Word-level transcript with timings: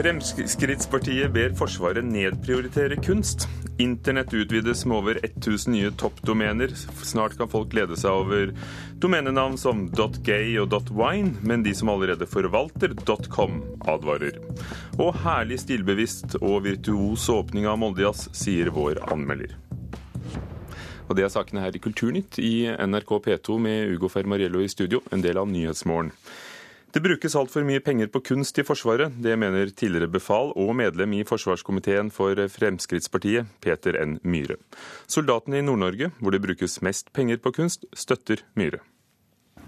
Fremskrittspartiet 0.00 1.28
ber 1.32 1.50
Forsvaret 1.52 2.04
nedprioritere 2.04 2.96
kunst. 3.04 3.44
Internett 3.78 4.32
utvides 4.32 4.86
med 4.86 4.96
over 4.96 5.18
1000 5.26 5.74
nye 5.74 5.90
toppdomener. 5.90 6.72
Snart 7.04 7.36
kan 7.36 7.50
folk 7.52 7.68
glede 7.74 7.98
seg 8.00 8.22
over 8.22 8.54
domenenavn 9.02 9.58
som 9.60 9.82
.gay 10.24 10.56
og 10.62 10.72
.wine, 10.96 11.34
men 11.44 11.66
de 11.66 11.74
som 11.76 11.92
allerede 11.92 12.24
forvalter 12.24 12.96
.com, 13.28 13.60
advarer. 13.84 14.40
Og 14.96 15.20
herlig 15.20 15.60
stilbevisst 15.66 16.38
og 16.40 16.62
virtuos 16.64 17.28
åpning 17.28 17.68
av 17.68 17.76
Moldejazz, 17.84 18.30
sier 18.32 18.72
vår 18.72 19.02
anmelder. 19.12 19.52
Og 21.10 21.16
Det 21.16 21.26
er 21.26 21.34
sakene 21.34 21.60
her 21.60 21.76
i 21.76 21.82
Kulturnytt 21.82 22.40
i 22.40 22.70
NRK 22.72 23.18
P2 23.26 23.60
med 23.60 23.98
Ugo 23.98 24.08
Fermariello 24.08 24.64
i 24.64 24.72
studio, 24.72 25.04
en 25.12 25.20
del 25.20 25.36
av 25.36 25.50
Nyhetsmorgen. 25.50 26.14
Det 26.90 26.98
brukes 26.98 27.36
altfor 27.38 27.62
mye 27.62 27.78
penger 27.86 28.08
på 28.10 28.18
kunst 28.26 28.56
i 28.58 28.64
Forsvaret. 28.66 29.14
Det 29.22 29.36
mener 29.38 29.68
tidligere 29.70 30.10
befal 30.10 30.48
og 30.58 30.72
medlem 30.74 31.12
i 31.20 31.22
forsvarskomiteen 31.22 32.10
for 32.10 32.34
Fremskrittspartiet, 32.50 33.46
Peter 33.62 33.94
N. 33.94 34.16
Myhre. 34.26 34.56
Soldatene 35.06 35.60
i 35.60 35.62
Nord-Norge, 35.62 36.10
hvor 36.18 36.34
det 36.34 36.42
brukes 36.42 36.80
mest 36.82 37.12
penger 37.14 37.38
på 37.38 37.54
kunst, 37.60 37.86
støtter 37.94 38.42
Myhre. 38.58 38.82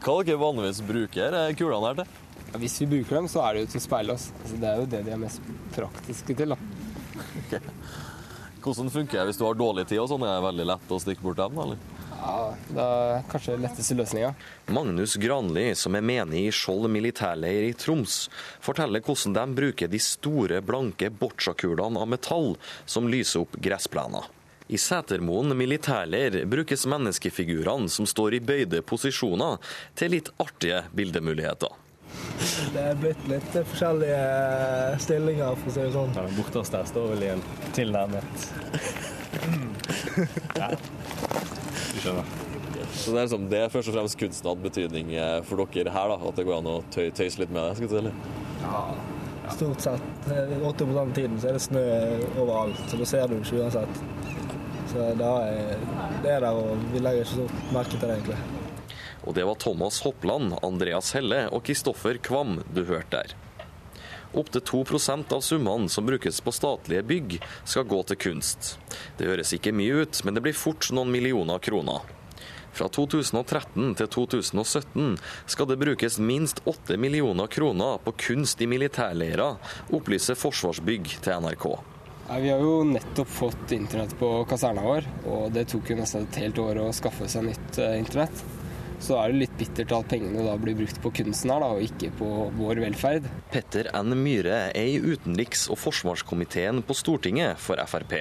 Hva 0.02 0.18
dere 0.27 0.42
vanligvis 0.42 0.82
bruker 0.82 1.38
kulene 1.54 1.92
her 1.92 2.02
til? 2.02 2.18
Hvis 2.58 2.80
vi 2.82 2.90
bruker 2.96 3.20
dem, 3.20 3.30
så 3.30 3.46
er 3.46 3.54
det 3.54 3.62
jo 3.62 3.72
til 3.77 3.84
å 3.84 3.86
speile 3.86 4.18
oss. 4.18 4.28
Altså, 4.42 4.58
det 4.58 4.72
er 4.72 4.82
jo 4.82 4.91
det 4.96 5.06
de 5.06 5.14
er 5.14 5.22
mest 5.22 5.54
praktiske 5.78 6.41
til. 6.42 6.56
da. 6.56 7.22
Okay. 7.44 7.62
Hvordan 8.62 8.91
funker 8.91 9.20
det 9.20 9.30
hvis 9.30 9.38
du 9.38 9.46
har 9.46 9.62
dårlig 9.62 9.86
tid 9.86 10.02
og 10.02 10.10
sånn? 10.10 10.27
Er 10.27 10.41
det 10.41 10.48
veldig 10.50 10.70
lett 10.74 10.91
å 10.91 11.04
stikke 11.06 11.22
bort 11.22 11.38
dem? 11.38 11.62
eller? 11.68 11.91
Det 12.72 12.80
er 12.82 13.24
kanskje 13.28 13.58
letteste 13.60 13.96
løsninga. 13.98 14.33
Magnus 14.72 15.16
Granli, 15.20 15.66
som 15.77 15.97
er 15.98 16.05
menig 16.05 16.47
i 16.47 16.52
Skjold 16.56 16.88
militærleir 16.92 17.66
i 17.69 17.74
Troms, 17.77 18.30
forteller 18.64 19.05
hvordan 19.05 19.36
de 19.36 19.58
bruker 19.58 19.91
de 19.92 20.00
store, 20.00 20.62
blanke 20.64 21.10
boccia-kulene 21.12 22.00
av 22.00 22.08
metall 22.08 22.55
som 22.86 23.10
lyser 23.12 23.44
opp 23.44 23.58
gressplener. 23.60 24.30
I 24.72 24.78
Setermoen 24.80 25.52
militærleir 25.58 26.47
brukes 26.48 26.86
menneskefigurene 26.88 27.92
som 27.92 28.08
står 28.08 28.38
i 28.38 28.41
bøyde 28.41 28.80
posisjoner, 28.88 29.58
til 29.98 30.14
litt 30.16 30.32
artige 30.41 30.86
bildemuligheter. 30.97 31.77
Det 32.72 32.80
er 32.80 32.97
blitt 33.00 33.27
litt 33.28 33.52
forskjellige 33.52 34.97
stillinger, 35.04 35.56
for 35.60 35.69
å 35.69 35.75
si 35.75 35.82
det 35.84 35.92
sånn. 35.92 36.16
Ja, 36.16 36.25
Borterst 36.38 36.77
der 36.77 36.88
står 36.88 37.12
vel 37.14 37.27
i 37.27 37.32
en 37.34 37.44
tilnærmet 37.77 38.48
ja. 40.60 40.70
Du 40.72 42.00
skjønner. 42.00 42.41
Så 43.03 43.11
det 43.11 43.19
er, 43.19 43.25
liksom, 43.27 43.48
det 43.50 43.58
er 43.58 43.72
først 43.72 43.91
og 43.91 43.97
fremst 43.97 44.19
kunsten 44.20 44.48
hatt 44.53 44.62
betydning 44.62 45.14
eh, 45.19 45.41
for 45.48 45.64
dere 45.75 45.91
her? 45.91 46.12
da, 46.12 46.19
At 46.28 46.39
det 46.39 46.47
går 46.47 46.61
an 46.61 46.70
å 46.70 46.77
tøy, 46.95 47.09
tøyse 47.11 47.42
litt 47.42 47.50
med 47.50 47.64
det? 47.67 47.75
skal 47.81 47.91
du 47.91 47.97
si, 47.98 48.14
Ja, 48.62 48.83
stort 49.56 49.83
sett. 49.83 50.31
80 50.62 50.98
av 51.03 51.14
tiden 51.17 51.41
så 51.42 51.50
er 51.50 51.59
det 51.59 51.64
snø 51.67 51.84
overalt, 52.39 52.78
så 52.86 53.00
da 53.00 53.09
ser 53.11 53.27
du 53.28 53.41
ikke 53.41 53.59
uansett. 53.64 54.03
Så 54.92 55.11
det 55.19 55.28
er, 55.28 55.78
det 56.22 56.34
er 56.36 56.44
der, 56.44 56.50
og 56.53 56.86
vi 56.92 57.03
legger 57.03 57.25
ikke 57.25 57.41
så 57.41 57.75
merke 57.75 57.97
til 57.97 58.06
det, 58.06 58.19
egentlig. 58.20 58.39
Og 59.22 59.34
det 59.34 59.47
var 59.47 59.59
Thomas 59.62 60.00
Hoppland, 60.05 60.56
Andreas 60.62 61.12
Helle 61.16 61.47
og 61.50 61.62
Kristoffer 61.66 62.19
Kvam 62.22 62.61
du 62.75 62.84
hørte 62.87 63.22
der. 63.22 63.34
Opptil 64.33 64.62
2% 64.64 65.33
av 65.37 65.42
summene 65.44 65.91
som 65.92 66.06
brukes 66.09 66.41
på 66.41 66.55
statlige 66.55 67.03
bygg, 67.05 67.37
skal 67.69 67.84
gå 67.84 67.98
til 68.09 68.16
kunst. 68.16 68.77
Det 69.19 69.28
høres 69.28 69.53
ikke 69.53 69.75
mye 69.77 70.06
ut, 70.06 70.22
men 70.25 70.34
det 70.34 70.42
blir 70.44 70.56
fort 70.56 70.89
noen 70.94 71.12
millioner 71.12 71.61
kroner. 71.62 72.06
Fra 72.73 72.89
2013 72.89 73.95
til 74.01 74.09
2017 74.17 75.17
skal 75.51 75.69
det 75.69 75.78
brukes 75.81 76.19
minst 76.23 76.62
8 76.65 76.97
millioner 77.01 77.51
kroner 77.53 78.01
på 78.05 78.15
kunst 78.27 78.62
i 78.65 78.69
militærleirer, 78.71 79.59
opplyser 79.93 80.38
Forsvarsbygg 80.38 81.19
til 81.25 81.44
NRK. 81.44 81.69
Vi 82.32 82.49
har 82.49 82.62
jo 82.65 82.81
nettopp 82.88 83.28
fått 83.28 83.75
internett 83.77 84.15
på 84.16 84.31
kaserna 84.49 84.84
vår, 84.87 85.09
og 85.28 85.53
det 85.53 85.66
tok 85.69 85.93
jo 85.93 85.99
nesten 85.99 86.25
et 86.25 86.43
helt 86.44 86.61
år 86.62 86.81
å 86.81 86.91
skaffe 86.97 87.28
seg 87.28 87.50
nytt 87.50 87.81
eh, 87.82 87.99
internett 88.00 88.44
så 89.03 89.19
er 89.19 89.32
det 89.32 89.41
litt 89.43 89.56
bittert 89.59 89.93
at 89.97 90.11
pengene 90.12 90.44
da 90.47 90.55
blir 90.61 90.77
brukt 90.78 91.00
på 91.03 91.11
kunsten 91.19 91.50
her, 91.50 91.65
da, 91.65 91.72
og 91.75 91.82
ikke 91.82 92.12
på 92.21 92.28
vår 92.59 92.82
velferd. 92.84 93.27
Petter 93.50 93.91
N. 93.99 94.15
Myhre 94.19 94.69
er 94.71 94.93
i 94.93 95.00
utenriks- 95.03 95.69
og 95.72 95.81
forsvarskomiteen 95.82 96.84
på 96.87 96.97
Stortinget 96.97 97.59
for 97.62 97.82
Frp. 97.91 98.21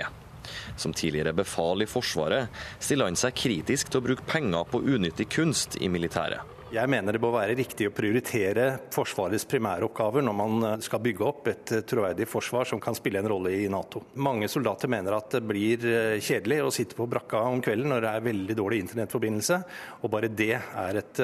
Som 0.75 0.93
tidligere 0.93 1.35
befal 1.37 1.83
i 1.83 1.89
Forsvaret 1.89 2.63
stiller 2.79 3.09
han 3.09 3.19
seg 3.19 3.37
kritisk 3.37 3.91
til 3.91 4.01
å 4.01 4.07
bruke 4.11 4.27
penger 4.29 4.67
på 4.71 4.83
unyttig 4.85 5.29
kunst 5.31 5.77
i 5.81 5.91
militæret. 5.91 6.51
Jeg 6.71 6.87
mener 6.87 7.11
det 7.11 7.19
bør 7.19 7.33
være 7.35 7.55
riktig 7.59 7.89
å 7.89 7.91
prioritere 7.91 8.65
Forsvarets 8.95 9.43
primæroppgaver 9.51 10.23
når 10.23 10.35
man 10.37 10.67
eh, 10.69 10.77
skal 10.85 11.01
bygge 11.03 11.25
opp 11.27 11.49
et 11.51 11.73
eh, 11.75 11.83
troverdig 11.83 12.29
forsvar 12.31 12.69
som 12.69 12.79
kan 12.79 12.95
spille 12.95 13.19
en 13.19 13.27
rolle 13.27 13.51
i 13.57 13.65
Nato. 13.71 14.05
Mange 14.23 14.47
soldater 14.47 14.87
mener 14.91 15.17
at 15.17 15.35
det 15.35 15.43
blir 15.49 15.83
eh, 15.83 16.23
kjedelig 16.23 16.61
å 16.63 16.71
sitte 16.71 16.95
på 16.95 17.09
brakka 17.11 17.43
om 17.49 17.59
kvelden 17.65 17.91
når 17.91 18.05
det 18.05 18.13
er 18.15 18.27
veldig 18.29 18.59
dårlig 18.61 18.79
internettforbindelse, 18.85 19.59
og 19.99 20.15
bare 20.15 20.31
det 20.31 20.53
er 20.61 21.01
et, 21.01 21.23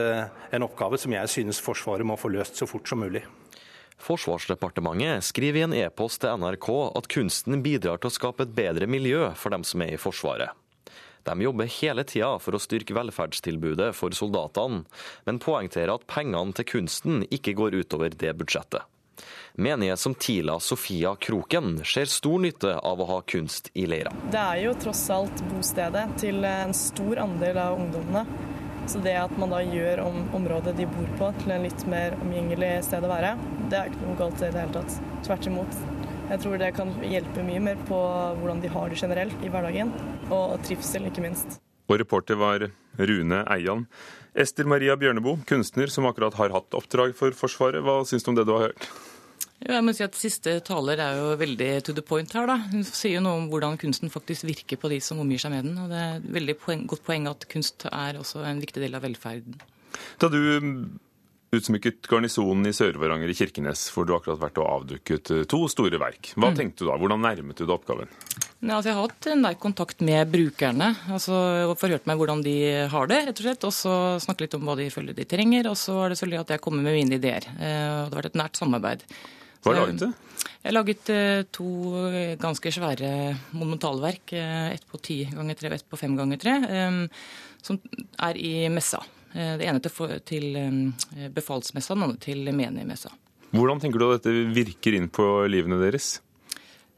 en 0.52 0.68
oppgave 0.68 1.00
som 1.00 1.16
jeg 1.16 1.32
synes 1.32 1.64
Forsvaret 1.64 2.08
må 2.08 2.20
få 2.20 2.34
løst 2.36 2.60
så 2.60 2.68
fort 2.68 2.92
som 2.92 3.00
mulig. 3.00 3.24
Forsvarsdepartementet 3.98 5.26
skriver 5.26 5.60
i 5.60 5.66
en 5.66 5.76
e-post 5.76 6.22
til 6.22 6.38
NRK 6.40 6.70
at 7.00 7.10
kunsten 7.12 7.62
bidrar 7.66 8.02
til 8.02 8.12
å 8.12 8.18
skape 8.18 8.46
et 8.46 8.56
bedre 8.56 8.88
miljø 8.90 9.32
for 9.36 9.56
dem 9.56 9.66
som 9.68 9.84
er 9.86 9.96
i 9.96 10.02
Forsvaret. 10.02 10.54
De 11.28 11.42
jobber 11.44 11.68
hele 11.82 12.06
tida 12.08 12.38
for 12.40 12.56
å 12.56 12.62
styrke 12.62 12.96
velferdstilbudet 12.96 13.90
for 13.98 14.16
soldatene, 14.16 14.86
men 15.28 15.42
poengterer 15.44 15.98
at 15.98 16.06
pengene 16.08 16.56
til 16.56 16.70
kunsten 16.78 17.26
ikke 17.28 17.58
går 17.58 17.82
utover 17.82 18.16
det 18.16 18.32
budsjettet. 18.40 18.86
Menige 19.58 19.98
som 19.98 20.14
Tila 20.16 20.60
Sofia 20.60 21.16
Kroken 21.16 21.80
ser 21.86 22.06
stor 22.06 22.40
nytte 22.40 22.76
av 22.78 23.02
å 23.02 23.08
ha 23.10 23.18
kunst 23.26 23.72
i 23.74 23.88
leira. 23.90 24.14
Det 24.32 24.38
er 24.38 24.62
jo 24.68 24.76
tross 24.78 25.02
alt 25.10 25.42
bostedet 25.50 26.06
til 26.22 26.46
en 26.46 26.76
stor 26.78 27.24
andel 27.26 27.58
av 27.64 27.82
ungdommene. 27.82 28.24
Så 28.88 29.02
det 29.04 29.18
at 29.20 29.34
man 29.40 29.52
da 29.52 29.60
gjør 29.66 30.00
om 30.06 30.22
området 30.38 30.78
de 30.78 30.86
bor 30.88 31.08
på 31.20 31.28
til 31.42 31.52
en 31.52 31.66
litt 31.68 31.82
mer 31.92 32.16
omgjengelig 32.22 32.70
sted 32.88 33.04
å 33.04 33.10
være, 33.12 33.34
det 33.68 33.80
er 33.80 33.90
ikke 33.92 34.06
noe 34.06 34.20
galt 34.22 34.40
i 34.40 34.48
det 34.48 34.62
hele 34.62 34.76
tatt. 34.78 35.00
Tvert 35.28 35.48
imot. 35.52 35.80
Jeg 36.28 36.44
tror 36.44 36.60
det 36.60 36.70
kan 36.76 36.94
hjelpe 37.08 37.44
mye 37.48 37.64
mer 37.64 37.82
på 37.88 37.98
hvordan 38.40 38.62
de 38.64 38.72
har 38.72 38.92
det 38.92 39.00
generelt 39.00 39.44
i 39.44 39.52
hverdagen, 39.52 39.92
og 40.32 40.56
trivsel, 40.64 41.08
ikke 41.12 41.24
minst. 41.24 41.60
Og 41.88 42.00
reporter 42.00 42.40
var 42.40 42.66
Rune 43.00 43.44
Eian. 43.52 43.86
Ester 44.38 44.68
Maria 44.70 44.96
Bjørneboe, 45.00 45.40
kunstner 45.48 45.92
som 45.92 46.08
akkurat 46.08 46.36
har 46.40 46.56
hatt 46.56 46.76
oppdrag 46.80 47.16
for 47.18 47.36
Forsvaret. 47.36 47.84
Hva 47.84 48.02
syns 48.08 48.24
du 48.24 48.32
om 48.32 48.40
det 48.40 48.48
du 48.48 48.56
har 48.56 48.70
hørt? 48.70 48.90
Jeg 49.66 49.84
må 49.84 49.94
si 49.96 50.06
at 50.06 50.18
Siste 50.18 50.60
taler 50.66 51.02
er 51.02 51.18
jo 51.18 51.32
veldig 51.40 51.72
to 51.88 51.96
the 51.98 52.04
point 52.06 52.32
her. 52.38 52.46
da. 52.50 52.60
Hun 52.72 52.86
sier 52.86 53.18
jo 53.18 53.24
noe 53.26 53.40
om 53.42 53.48
hvordan 53.50 53.80
kunsten 53.82 54.14
faktisk 54.14 54.46
virker 54.46 54.78
på 54.78 54.92
de 54.94 55.02
som 55.02 55.20
omgir 55.24 55.42
seg 55.42 55.56
med 55.56 55.66
den. 55.66 55.80
og 55.82 55.90
Det 55.90 56.04
er 56.04 56.20
et 56.20 56.30
veldig 56.38 56.58
poeng, 56.62 56.86
godt 56.88 57.04
poeng 57.08 57.26
at 57.32 57.48
kunst 57.50 57.88
er 57.90 58.22
også 58.22 58.46
en 58.46 58.62
viktig 58.62 58.84
del 58.84 58.98
av 58.98 59.04
velferden. 59.08 59.58
Da 60.22 60.30
du 60.30 60.40
utsmykket 61.56 62.08
garnisonen 62.12 62.68
i 62.68 62.74
Sør-Varanger 62.76 63.32
i 63.32 63.36
Kirkenes, 63.38 63.86
for 63.94 64.08
du 64.08 64.14
akkurat 64.18 64.40
vært 64.42 64.60
og 64.60 64.68
avdukket 64.68 65.32
eh, 65.34 65.46
to 65.50 65.62
store 65.72 66.00
verk. 66.02 66.34
Hva 66.36 66.52
mm. 66.52 66.58
tenkte 66.60 66.84
du 66.84 66.90
da? 66.90 66.98
Hvordan 67.00 67.24
nærmet 67.24 67.58
du 67.58 67.64
deg 67.64 67.74
oppgaven? 67.78 68.12
Ja, 68.60 68.76
altså 68.76 68.92
jeg 68.92 68.98
har 68.98 69.06
hatt 69.06 69.30
nær 69.40 69.58
kontakt 69.62 70.04
med 70.04 70.32
brukerne 70.34 70.90
altså, 71.14 71.38
og 71.70 71.78
forhørt 71.80 72.08
meg 72.10 72.20
hvordan 72.20 72.44
de 72.46 72.58
har 72.92 73.10
det. 73.10 73.22
rett 73.30 73.42
Og 73.42 73.48
slett, 73.48 73.68
og 73.70 73.76
så 73.76 73.96
snakke 74.24 74.46
litt 74.46 74.58
om 74.58 74.68
hva 74.68 74.76
de 74.80 74.90
føler 74.94 75.18
de 75.18 75.28
trenger. 75.30 75.72
Og 75.72 75.80
så 75.80 75.96
er 76.04 76.12
det 76.12 76.20
selvfølgelig 76.20 76.44
at 76.44 76.56
jeg 76.58 76.66
kommer 76.68 76.84
med 76.84 77.00
mine 77.00 77.20
ideer. 77.22 77.48
Eh, 77.56 77.64
det 77.64 78.12
har 78.12 78.20
vært 78.20 78.34
et 78.34 78.42
nært 78.44 78.60
samarbeid. 78.60 79.08
Hva 79.66 79.76
laget 79.76 80.02
du? 80.04 80.08
Jeg 80.58 80.70
har 80.70 80.76
laget 80.76 81.12
eh, 81.14 81.42
to 81.54 81.68
ganske 82.42 82.72
svære 82.76 83.12
monumentalverk. 83.52 84.34
Ett 84.74 84.88
på 84.90 85.00
ti 85.02 85.22
ganger 85.32 85.60
tre 85.60 85.72
og 85.72 85.78
ett 85.80 85.88
på 85.88 86.00
fem 86.00 86.18
ganger 86.20 86.42
tre. 86.42 86.58
Som 87.64 87.80
er 88.24 88.40
i 88.40 88.56
messa. 88.74 89.02
Eh, 89.38 89.56
det 89.60 89.68
ene 89.68 89.82
til, 89.84 90.14
til 90.28 90.56
eh, 90.58 91.28
befalsmessa, 91.34 91.96
det 91.96 92.08
andre 92.08 92.22
til 92.24 92.48
menigmessa. 92.56 93.12
Hvordan 93.54 93.82
tenker 93.82 94.02
du 94.02 94.08
at 94.10 94.24
dette 94.24 94.48
virker 94.56 94.98
inn 94.98 95.12
på 95.14 95.46
livene 95.50 95.80
deres? 95.82 96.18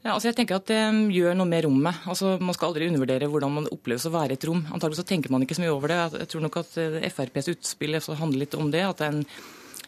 Ja, 0.00 0.14
altså 0.14 0.30
jeg 0.30 0.38
tenker 0.38 0.56
at 0.56 0.70
Det 0.70 0.80
gjør 1.12 1.34
noe 1.36 1.48
med 1.48 1.66
rommet. 1.66 2.06
Altså 2.08 2.38
Man 2.40 2.56
skal 2.56 2.70
aldri 2.70 2.86
undervurdere 2.88 3.28
hvordan 3.28 3.52
man 3.58 3.68
oppleves 3.74 4.06
å 4.08 4.14
være 4.14 4.38
et 4.38 4.46
rom. 4.48 4.62
Antagelig 4.72 5.02
så 5.02 5.08
tenker 5.10 5.32
man 5.32 5.44
ikke 5.44 5.58
så 5.58 5.64
mye 5.66 5.74
over 5.74 5.92
det. 5.92 5.98
Jeg 6.22 6.30
tror 6.32 6.46
nok 6.46 6.60
at 6.62 6.78
eh, 6.80 7.08
FrPs 7.10 7.50
utspill 7.52 7.98
handler 8.00 8.46
litt 8.46 8.56
om 8.56 8.70
det. 8.72 8.86
At 8.86 9.02
det 9.02 9.08
er 9.08 9.18
en, 9.18 9.26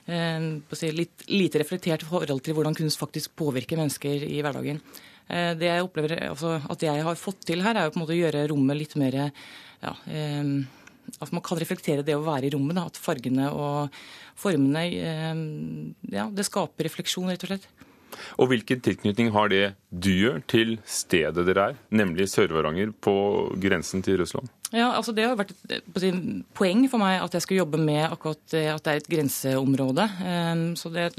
litt 0.08 1.24
lite 1.30 1.60
reflektert 1.62 2.02
forhold 2.02 2.42
til 2.42 2.56
hvordan 2.56 2.74
kunst 2.74 2.98
faktisk 2.98 3.36
påvirker 3.38 3.78
mennesker 3.78 4.24
i 4.26 4.40
hverdagen. 4.42 4.80
Det 5.30 5.68
jeg 5.68 5.84
opplever 5.84 6.16
altså, 6.26 6.56
at 6.68 6.82
jeg 6.82 7.04
har 7.06 7.16
fått 7.16 7.44
til 7.46 7.62
her, 7.62 7.78
er 7.78 7.86
jo 7.86 7.92
på 7.94 8.00
en 8.00 8.02
måte 8.02 8.16
å 8.16 8.18
gjøre 8.18 8.48
rommet 8.50 8.80
litt 8.80 8.96
mer 8.98 9.18
ja, 9.22 9.94
at 11.20 11.32
man 11.34 11.42
kan 11.44 11.60
reflektere 11.60 12.04
det 12.06 12.16
å 12.16 12.24
være 12.24 12.48
i 12.48 12.52
rommet. 12.54 12.76
Da, 12.78 12.86
at 12.88 13.00
fargene 13.00 13.48
og 13.54 14.02
formene 14.38 14.84
eh, 14.88 15.42
ja, 16.14 16.28
det 16.32 16.46
skaper 16.48 16.88
refleksjon, 16.88 17.30
rett 17.30 17.46
og 17.46 17.52
slett. 17.52 17.68
Og 18.40 18.50
hvilken 18.52 18.80
tilknytning 18.84 19.30
har 19.34 19.50
det 19.52 19.62
du 19.90 20.10
gjør 20.10 20.40
til 20.50 20.76
stedet 20.88 21.46
dere 21.46 21.68
er, 21.72 21.78
nemlig 21.94 22.28
Sør-Varanger 22.32 22.92
på 23.04 23.14
grensen 23.62 24.04
til 24.04 24.20
Russland? 24.22 24.50
Ja, 24.72 24.88
altså 24.96 25.12
Det 25.12 25.26
har 25.28 25.36
vært 25.36 25.52
et 25.68 25.84
poeng 26.56 26.86
for 26.88 27.02
meg 27.02 27.18
at 27.20 27.34
jeg 27.36 27.44
skal 27.44 27.60
jobbe 27.60 27.80
med 27.80 28.06
akkurat 28.06 28.40
det 28.54 28.64
at 28.72 28.84
det 28.86 28.92
er 28.92 29.02
et 29.02 29.12
grenseområde. 29.14 30.08
Ehm, 30.24 30.66
så 30.80 30.88
det, 30.92 31.10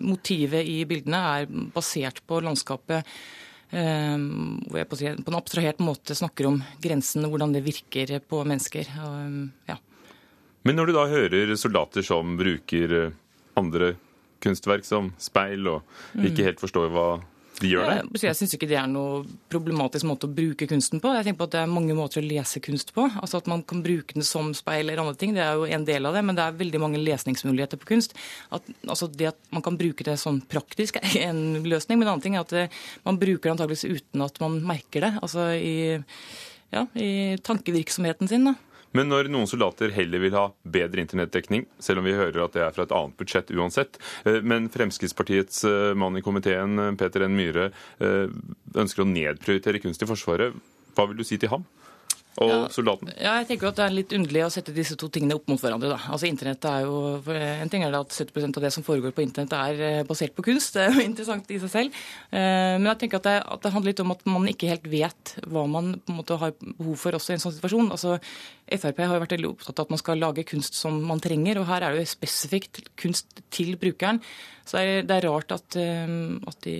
Motivet 0.00 0.66
i 0.70 0.84
bildene 0.86 1.22
er 1.34 1.50
basert 1.74 2.22
på 2.30 2.38
landskapet 2.46 3.02
ehm, 3.74 4.62
hvor 4.68 4.78
jeg 4.78 4.90
på, 4.90 5.00
på 5.00 5.34
en 5.34 5.40
abstrahert 5.40 5.82
måte 5.82 6.14
snakker 6.14 6.46
om 6.52 6.60
grensen 6.82 7.26
hvordan 7.26 7.56
det 7.56 7.66
virker 7.66 8.20
på 8.22 8.44
mennesker. 8.46 8.94
Ja. 9.66 9.80
Men 10.62 10.76
når 10.76 10.90
du 10.90 10.94
da 10.94 11.08
hører 11.10 11.56
soldater 11.58 12.04
som 12.06 12.36
bruker 12.38 12.96
eh, 12.98 13.18
andre 13.58 13.94
kunstverk 14.42 14.86
som 14.88 15.12
speil, 15.20 15.68
og 15.70 16.24
ikke 16.26 16.46
helt 16.46 16.62
forstår 16.62 16.90
hva 16.94 17.10
de 17.60 17.70
gjør 17.74 17.88
der? 17.88 18.08
Jeg 18.22 18.36
syns 18.38 18.54
ikke 18.56 18.68
det 18.70 18.78
er 18.80 18.88
noe 18.90 19.22
problematisk 19.52 20.06
måte 20.08 20.28
å 20.28 20.32
bruke 20.34 20.68
kunsten 20.70 21.02
på. 21.02 21.12
Jeg 21.16 21.26
tenker 21.26 21.42
på 21.42 21.48
at 21.48 21.54
Det 21.54 21.60
er 21.62 21.72
mange 21.72 21.96
måter 21.96 22.22
å 22.22 22.26
lese 22.26 22.62
kunst 22.64 22.94
på. 22.96 23.06
Altså 23.20 23.40
At 23.40 23.50
man 23.50 23.62
kan 23.68 23.82
bruke 23.84 24.16
den 24.16 24.26
som 24.26 24.52
speil 24.56 24.88
eller 24.88 25.02
andre 25.02 25.18
ting, 25.20 25.34
det 25.36 25.44
er 25.44 25.58
jo 25.58 25.68
en 25.68 25.86
del 25.88 26.08
av 26.08 26.16
det. 26.16 26.24
Men 26.26 26.38
det 26.38 26.46
er 26.46 26.60
veldig 26.60 26.80
mange 26.82 27.02
lesningsmuligheter 27.02 27.80
på 27.80 27.90
kunst. 27.92 28.16
At, 28.50 28.66
altså 28.86 29.10
Det 29.12 29.30
at 29.32 29.52
man 29.54 29.64
kan 29.66 29.78
bruke 29.80 30.06
det 30.06 30.16
sånn 30.20 30.40
praktisk 30.50 31.00
er 31.02 31.18
en 31.28 31.60
løsning. 31.66 32.00
Men 32.00 32.08
en 32.08 32.14
annen 32.14 32.24
ting 32.24 32.38
er 32.38 32.46
at 32.46 32.56
det, 32.56 32.66
man 33.06 33.20
bruker 33.20 33.50
det 33.50 33.56
antakeligvis 33.56 34.00
uten 34.00 34.26
at 34.26 34.40
man 34.42 34.60
merker 34.72 35.06
det. 35.06 35.14
Altså 35.20 35.50
i, 35.56 35.76
ja, 36.72 36.86
i 36.96 37.12
tankevirksomheten 37.44 38.30
sin. 38.30 38.50
da. 38.50 38.56
Men 38.96 39.10
når 39.10 39.28
noen 39.30 39.46
soldater 39.46 39.92
heller 39.94 40.22
vil 40.22 40.34
ha 40.34 40.48
bedre 40.66 41.02
internettdekning, 41.04 41.66
selv 41.78 42.02
om 42.02 42.08
vi 42.08 42.16
hører 42.16 42.42
at 42.42 42.56
det 42.56 42.64
er 42.64 42.74
fra 42.74 42.86
et 42.86 42.94
annet 42.96 43.16
budsjett 43.20 43.52
uansett, 43.54 44.00
eh, 44.26 44.40
men 44.42 44.66
Fremskrittspartiets 44.72 45.62
eh, 45.68 45.92
mann 45.98 46.18
i 46.18 46.24
komiteen, 46.26 46.78
eh, 46.78 46.96
Peter 46.98 47.26
N. 47.26 47.36
Myhre, 47.38 47.70
ønsker 48.00 49.04
å 49.04 49.08
nedprioritere 49.08 49.80
kunst 49.82 50.02
i 50.02 50.08
Forsvaret, 50.08 50.56
hva 50.96 51.06
vil 51.08 51.20
du 51.20 51.24
si 51.26 51.38
til 51.40 51.52
ham? 51.52 51.64
Og 52.40 52.50
ja, 52.50 52.58
soldaten? 52.72 53.10
Ja, 53.20 53.34
jeg 53.40 53.50
tenker 53.50 53.68
at 53.70 53.78
Det 53.80 53.84
er 53.84 53.94
litt 53.94 54.14
underlig 54.16 54.44
å 54.46 54.50
sette 54.52 54.74
disse 54.76 54.96
to 55.00 55.10
tingene 55.12 55.36
opp 55.36 55.48
mot 55.50 55.60
hverandre. 55.60 55.90
da. 55.92 55.98
Altså 56.08 56.28
Internett 56.28 56.64
er 56.64 56.86
jo, 56.86 57.20
En 57.28 57.72
ting 57.72 57.84
er 57.84 57.96
at 57.98 58.16
70% 58.16 58.56
av 58.56 58.64
det 58.64 58.72
som 58.72 58.86
foregår 58.86 59.12
på 59.16 59.24
internett 59.24 59.52
er 59.56 60.04
basert 60.08 60.34
på 60.36 60.46
kunst. 60.48 60.72
Det 60.80 60.86
er 60.86 60.94
jo 60.96 61.04
interessant 61.04 61.50
i 61.52 61.58
seg 61.60 61.72
selv. 61.72 61.98
Men 62.32 62.88
jeg 62.88 63.00
tenker 63.02 63.20
at 63.20 63.26
det, 63.28 63.36
at 63.44 63.64
det 63.64 63.72
handler 63.74 63.92
litt 63.92 64.02
om 64.04 64.14
at 64.14 64.22
man 64.30 64.48
ikke 64.48 64.70
helt 64.70 64.86
vet 64.88 65.34
hva 65.50 65.66
man 65.68 65.92
på 65.98 66.14
en 66.14 66.20
måte 66.22 66.38
har 66.40 66.54
behov 66.60 66.96
for 67.00 67.18
også 67.18 67.34
i 67.34 67.36
en 67.36 67.42
sånn 67.42 67.56
situasjon. 67.58 67.90
Altså 67.92 68.16
Frp 68.70 69.02
har 69.02 69.16
jo 69.16 69.24
vært 69.24 69.34
veldig 69.34 69.50
opptatt 69.50 69.80
av 69.80 69.88
at 69.88 69.92
man 69.92 70.00
skal 70.00 70.22
lage 70.22 70.46
kunst 70.48 70.78
som 70.78 70.96
man 71.04 71.20
trenger, 71.22 71.60
og 71.60 71.68
her 71.68 71.84
er 71.84 71.96
det 71.96 72.04
jo 72.04 72.12
spesifikt 72.14 72.84
kunst 73.00 73.42
til 73.52 73.74
brukeren. 73.80 74.20
Så 74.70 74.78
det 75.02 75.10
er 75.10 75.26
rart 75.26 75.50
at, 75.50 75.74
um, 76.06 76.36
at 76.46 76.60
de 76.62 76.76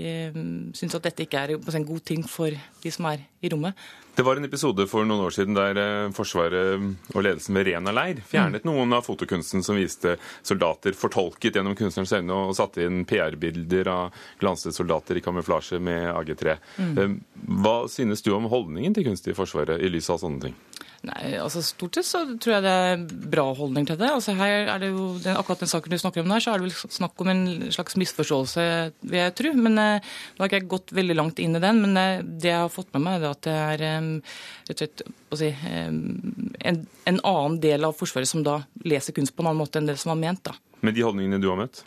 syns 0.79 0.95
at 0.95 1.09
dette 1.09 1.25
ikke 1.27 1.41
er 1.43 1.57
en 1.59 1.89
god 1.89 2.05
ting 2.07 2.23
for 2.29 2.55
de 2.55 2.93
som 2.95 3.09
er 3.11 3.25
i 3.43 3.51
rommet. 3.51 3.75
Det 4.15 4.23
var 4.27 4.39
en 4.39 4.47
episode 4.47 4.85
for 4.91 5.07
noen 5.07 5.25
år 5.25 5.35
siden 5.35 5.50
der 5.57 5.81
eh, 5.81 6.13
Forsvaret 6.15 7.15
og 7.15 7.25
ledelsen 7.25 7.57
ved 7.57 7.69
Rena 7.69 7.95
leir 7.95 8.23
fjernet 8.27 8.65
mm. 8.65 8.71
noen 8.71 8.97
av 8.97 9.07
fotokunsten 9.07 9.65
som 9.67 9.79
viste 9.79 10.17
soldater 10.43 10.97
fortolket 10.97 11.59
gjennom 11.59 11.77
kunstnerens 11.79 12.15
øyne, 12.17 12.37
og 12.37 12.57
satte 12.59 12.85
inn 12.87 13.05
PR-bilder 13.09 13.91
av 13.93 14.25
glansede 14.41 14.77
soldater 14.77 15.19
i 15.19 15.25
kamuflasje 15.25 15.81
med 15.83 16.09
AG3. 16.15 16.57
Mm. 16.79 16.99
Eh, 16.99 17.17
hva 17.65 17.77
synes 17.91 18.25
du 18.27 18.33
om 18.37 18.51
holdningen 18.53 18.97
til 18.97 19.11
kunst 19.11 19.29
i 19.31 19.37
Forsvaret 19.37 19.83
i 19.83 19.93
lys 19.93 20.11
av 20.13 20.23
sånne 20.23 20.49
ting? 20.49 20.59
Nei, 21.01 21.31
altså 21.41 21.63
Stort 21.65 21.97
sett 21.97 22.05
så 22.11 22.21
tror 22.37 22.59
jeg 22.59 22.65
det 22.67 22.73
er 22.77 23.05
bra 23.33 23.47
holdning 23.57 23.87
til 23.89 23.97
det. 23.97 24.11
Altså 24.13 24.35
her 24.37 24.67
er 24.69 24.83
det 24.83 24.91
jo, 24.91 25.07
den, 25.23 25.39
Akkurat 25.41 25.63
den 25.63 25.71
saken 25.71 25.95
du 25.95 25.97
snakker 26.01 26.21
om 26.21 26.33
der, 26.33 26.43
så 26.45 26.53
er 26.53 26.61
det 26.61 26.69
vel 26.69 26.93
snakk 26.99 27.23
om 27.25 27.31
en 27.33 27.45
slags 27.73 27.97
misforståelse, 28.01 28.67
vil 29.07 29.21
jeg 29.23 29.35
tro. 29.39 29.55
Men 29.57 29.81
eh, 29.81 30.11
Nå 30.37 30.45
har 30.45 30.51
ikke 30.51 30.61
jeg 30.61 30.69
gått 30.75 30.93
veldig 31.01 31.17
langt 31.17 31.41
inn 31.41 31.57
i 31.57 31.63
den, 31.65 31.81
men 31.87 31.97
eh, 31.97 32.21
det 32.21 32.53
jeg 32.53 32.67
har 32.67 32.75
fått 32.75 32.93
med 32.97 33.07
meg, 33.07 33.25
er 33.25 33.33
at 33.33 33.43
det 33.49 33.57
er 33.63 33.87
eh, 33.89 34.11
rett 34.69 34.77
og 34.77 34.85
slett 34.85 35.05
si, 35.41 35.49
eh, 35.49 35.89
en, 35.89 36.85
en, 37.09 37.23
annen 37.33 37.59
del 37.65 37.89
av 37.89 37.97
Forsvaret 37.97 38.29
som 38.29 38.45
da 38.45 38.61
leser 38.85 39.17
kunst 39.17 39.33
på 39.33 39.45
en 39.45 39.55
annen 39.55 39.65
måte 39.65 39.81
enn 39.81 39.89
det 39.89 39.97
som 40.03 40.13
var 40.13 40.21
ment. 40.21 40.45
da. 40.53 40.57
Med 40.85 40.99
de 40.99 41.09
holdningene 41.09 41.41
du 41.41 41.49
har 41.49 41.61
møtt, 41.61 41.81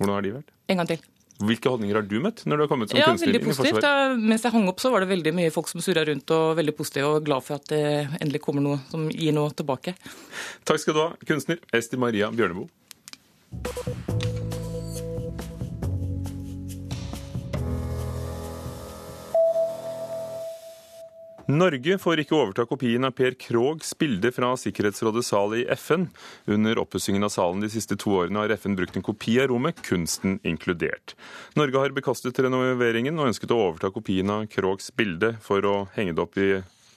hvordan 0.00 0.18
har 0.18 0.26
de 0.26 0.36
vært? 0.40 0.54
En 0.72 0.82
gang 0.82 0.90
til. 0.90 1.11
Hvilke 1.42 1.72
holdninger 1.72 1.98
har 1.98 2.06
du 2.06 2.18
møtt 2.22 2.44
når 2.46 2.60
du 2.60 2.64
har 2.64 2.70
kommet 2.70 2.92
som 2.92 3.00
ja, 3.00 3.08
kunstner 3.10 3.32
veldig 3.32 3.44
positivt. 3.48 3.80
Da, 3.84 3.92
mens 4.18 4.46
jeg 4.46 4.54
hang 4.54 4.68
opp, 4.70 4.82
så 4.82 4.92
var 4.94 5.04
det 5.04 5.10
veldig 5.12 5.34
mye 5.38 5.54
folk 5.54 5.70
som 5.70 5.84
surra 5.84 6.04
rundt 6.08 6.34
og 6.36 6.56
veldig 6.60 6.76
positive 6.78 7.14
og 7.16 7.26
glad 7.26 7.46
for 7.46 7.58
at 7.58 7.70
det 7.72 7.84
endelig 8.20 8.42
kommer 8.44 8.64
noe 8.64 8.82
som 8.92 9.08
gir 9.10 9.34
noe 9.36 9.54
tilbake. 9.56 9.96
Takk 10.68 10.84
skal 10.84 10.98
du 10.98 11.02
ha, 11.04 11.08
kunstner 11.28 11.62
Esti 11.74 12.00
Maria 12.00 12.30
Bjørneboe. 12.34 12.70
Norge 21.50 21.96
får 21.98 22.20
ikke 22.22 22.36
overta 22.38 22.64
kopien 22.70 23.02
av 23.02 23.16
Per 23.18 23.34
Krogs 23.40 23.90
bilde 23.98 24.30
fra 24.34 24.52
Sikkerhetsrådets 24.58 25.32
sal 25.32 25.56
i 25.58 25.64
FN. 25.74 26.06
Under 26.46 26.78
oppussingen 26.78 27.26
av 27.26 27.32
salen 27.34 27.64
de 27.64 27.70
siste 27.72 27.96
to 27.98 28.14
årene 28.20 28.44
har 28.44 28.54
FN 28.54 28.76
brukt 28.78 28.96
en 28.96 29.02
kopi 29.02 29.40
av 29.42 29.50
rommet, 29.50 29.80
kunsten 29.82 30.38
inkludert. 30.46 31.16
Norge 31.58 31.82
har 31.82 31.96
bekastet 31.96 32.38
renoveringen 32.38 33.18
og 33.18 33.32
ønsket 33.32 33.50
å 33.50 33.58
overta 33.64 33.90
kopien 33.90 34.30
av 34.30 34.46
Krogs 34.52 34.92
bilde 34.94 35.34
for 35.42 35.66
å 35.66 35.76
henge 35.96 36.14
det 36.14 36.22
opp 36.22 36.38
i 36.38 36.52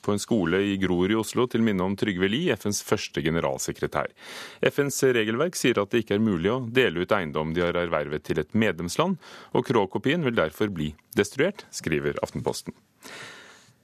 på 0.05 0.13
en 0.13 0.21
skole 0.21 0.59
i 0.61 0.75
Grorud 0.77 1.09
i 1.09 1.17
Oslo 1.17 1.47
til 1.49 1.63
minne 1.65 1.81
om 1.81 1.95
Trygve 1.97 2.29
Lie, 2.29 2.53
FNs 2.53 2.83
første 2.85 3.23
generalsekretær. 3.25 4.11
FNs 4.61 5.01
regelverk 5.17 5.57
sier 5.57 5.81
at 5.81 5.89
det 5.89 6.03
ikke 6.03 6.19
er 6.19 6.21
mulig 6.21 6.51
å 6.53 6.59
dele 6.69 7.01
ut 7.01 7.15
eiendom 7.17 7.55
de 7.55 7.63
har 7.65 7.79
ervervet 7.81 8.27
til 8.27 8.43
et 8.43 8.53
medlemsland, 8.53 9.17
og 9.57 9.65
Krog-kopien 9.65 10.21
vil 10.27 10.37
derfor 10.37 10.69
bli 10.69 10.91
destruert, 11.17 11.65
skriver 11.73 12.21
Aftenposten. 12.21 12.77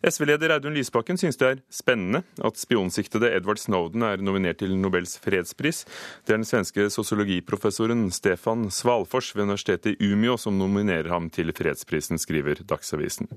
SV-leder 0.01 0.49
Audun 0.55 0.73
Lysbakken 0.73 1.17
synes 1.21 1.37
det 1.37 1.47
er 1.47 1.59
spennende 1.69 2.23
at 2.41 2.57
spionsiktede 2.57 3.29
Edward 3.35 3.59
Snowden 3.61 4.01
er 4.01 4.21
nominert 4.23 4.57
til 4.57 4.73
Nobels 4.73 5.13
fredspris. 5.21 5.83
Det 6.25 6.33
er 6.33 6.39
den 6.39 6.47
svenske 6.47 6.87
sosiologiprofessoren 6.89 8.07
Stefan 8.15 8.71
Svalfors 8.73 9.29
ved 9.35 9.45
universitetet 9.45 10.01
i 10.01 10.09
Umeå 10.09 10.39
som 10.41 10.57
nominerer 10.57 11.11
ham 11.13 11.29
til 11.29 11.53
fredsprisen, 11.53 12.17
skriver 12.17 12.63
Dagsavisen. 12.65 13.29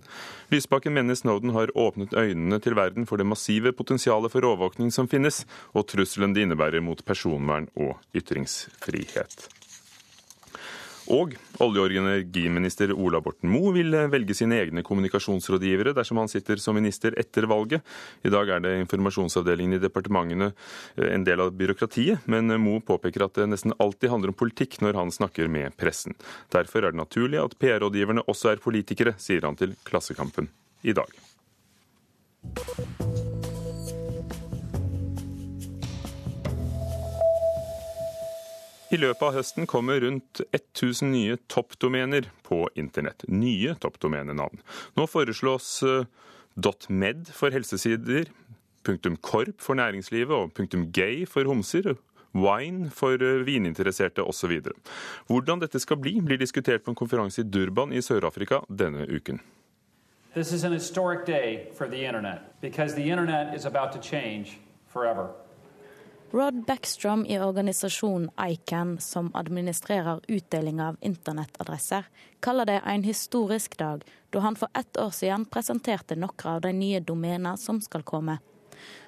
Lysbakken 0.54 0.96
mener 0.96 1.18
Snowden 1.20 1.52
har 1.52 1.74
åpnet 1.76 2.16
øynene 2.16 2.60
til 2.64 2.78
verden 2.78 3.04
for 3.04 3.20
det 3.20 3.28
massive 3.28 3.74
potensialet 3.76 4.32
for 4.32 4.48
overvåkning 4.48 4.88
som 4.94 5.10
finnes, 5.10 5.42
og 5.76 5.84
trusselen 5.92 6.32
det 6.32 6.46
innebærer 6.46 6.80
mot 6.80 7.04
personvern 7.04 7.68
og 7.76 8.00
ytringsfrihet. 8.16 9.50
Og 11.12 11.34
olje- 11.60 11.82
og 11.82 11.92
energiminister 11.92 12.92
Ola 12.96 13.20
Borten 13.20 13.50
Moe 13.52 13.74
vil 13.76 13.92
velge 14.12 14.34
sine 14.36 14.56
egne 14.62 14.84
kommunikasjonsrådgivere 14.86 15.92
dersom 15.96 16.20
han 16.22 16.30
sitter 16.32 16.56
som 16.62 16.76
minister 16.78 17.16
etter 17.20 17.44
valget. 17.50 17.84
I 18.24 18.32
dag 18.32 18.48
er 18.48 18.64
det 18.64 18.74
informasjonsavdelingen 18.84 19.76
i 19.76 19.82
departementene 19.82 20.52
eh, 20.96 21.10
en 21.12 21.26
del 21.26 21.44
av 21.44 21.52
byråkratiet, 21.58 22.24
men 22.24 22.48
Moe 22.62 22.80
påpeker 22.80 23.26
at 23.26 23.36
det 23.36 23.50
nesten 23.52 23.76
alltid 23.78 24.10
handler 24.14 24.32
om 24.32 24.38
politikk 24.38 24.80
når 24.80 25.00
han 25.02 25.12
snakker 25.12 25.50
med 25.52 25.76
pressen. 25.76 26.16
Derfor 26.54 26.84
er 26.84 26.94
det 26.94 27.02
naturlig 27.02 27.42
at 27.42 27.58
PR-rådgiverne 27.60 28.24
også 28.24 28.54
er 28.54 28.64
politikere, 28.64 29.16
sier 29.20 29.44
han 29.44 29.60
til 29.60 29.76
Klassekampen 29.84 30.48
i 30.82 30.96
dag. 30.96 31.12
I 38.94 38.98
løpet 39.00 39.24
av 39.26 39.34
høsten 39.34 39.66
kommer 39.66 40.04
rundt 40.04 40.38
1000 40.54 41.08
nye 41.10 41.36
toppdomener 41.50 42.28
på 42.46 42.60
internett. 42.78 43.24
Nye 43.26 43.72
toppdomenenavn. 43.82 44.60
Nå 44.94 45.06
foreslås 45.10 45.82
eh, 45.82 46.04
.med 46.88 47.26
for 47.34 47.50
helsesider, 47.50 48.28
.korp 48.84 49.58
for 49.64 49.74
næringslivet 49.74 50.36
og 50.36 50.92
.gay 50.94 51.24
for 51.26 51.48
homser. 51.50 51.96
Wine 52.34 52.90
for 52.94 53.18
eh, 53.18 53.42
vininteresserte 53.46 54.22
osv. 54.22 54.60
Hvordan 55.26 55.64
dette 55.64 55.80
skal 55.82 55.98
bli, 55.98 56.20
blir 56.20 56.38
diskutert 56.38 56.84
på 56.84 56.94
en 56.94 56.98
konferanse 56.98 57.42
i 57.42 57.48
Durban 57.50 57.92
i 57.92 58.02
Sør-Afrika 58.02 58.62
denne 58.68 59.08
uken. 59.10 59.40
This 60.34 60.52
is 60.52 60.62
an 60.64 60.72
historic 60.72 61.26
day 61.26 61.66
for 61.74 61.86
the 61.86 62.06
internet, 62.06 62.38
because 62.60 62.94
the 62.94 63.10
internet 63.10 63.56
is 63.56 63.66
about 63.66 63.92
to 63.92 63.98
change 63.98 64.58
forever. 64.86 65.43
Rod 66.34 66.64
Backstrom 66.66 67.26
i 67.26 67.38
organisasjonen 67.38 68.30
ICAN, 68.48 68.98
som 68.98 69.30
administrerer 69.34 70.20
utdeling 70.28 70.82
av 70.82 70.96
internettadresser, 71.00 72.04
kaller 72.40 72.66
det 72.66 72.80
en 72.86 73.02
historisk 73.02 73.78
dag, 73.78 74.04
da 74.30 74.38
han 74.38 74.56
for 74.56 74.68
ett 74.74 74.98
år 74.98 75.12
siden 75.14 75.44
presenterte 75.46 76.16
noen 76.18 76.48
av 76.50 76.64
de 76.64 76.72
nye 76.74 77.00
domenene 77.00 77.52
som 77.56 77.78
skal 77.80 78.02
komme. 78.02 78.40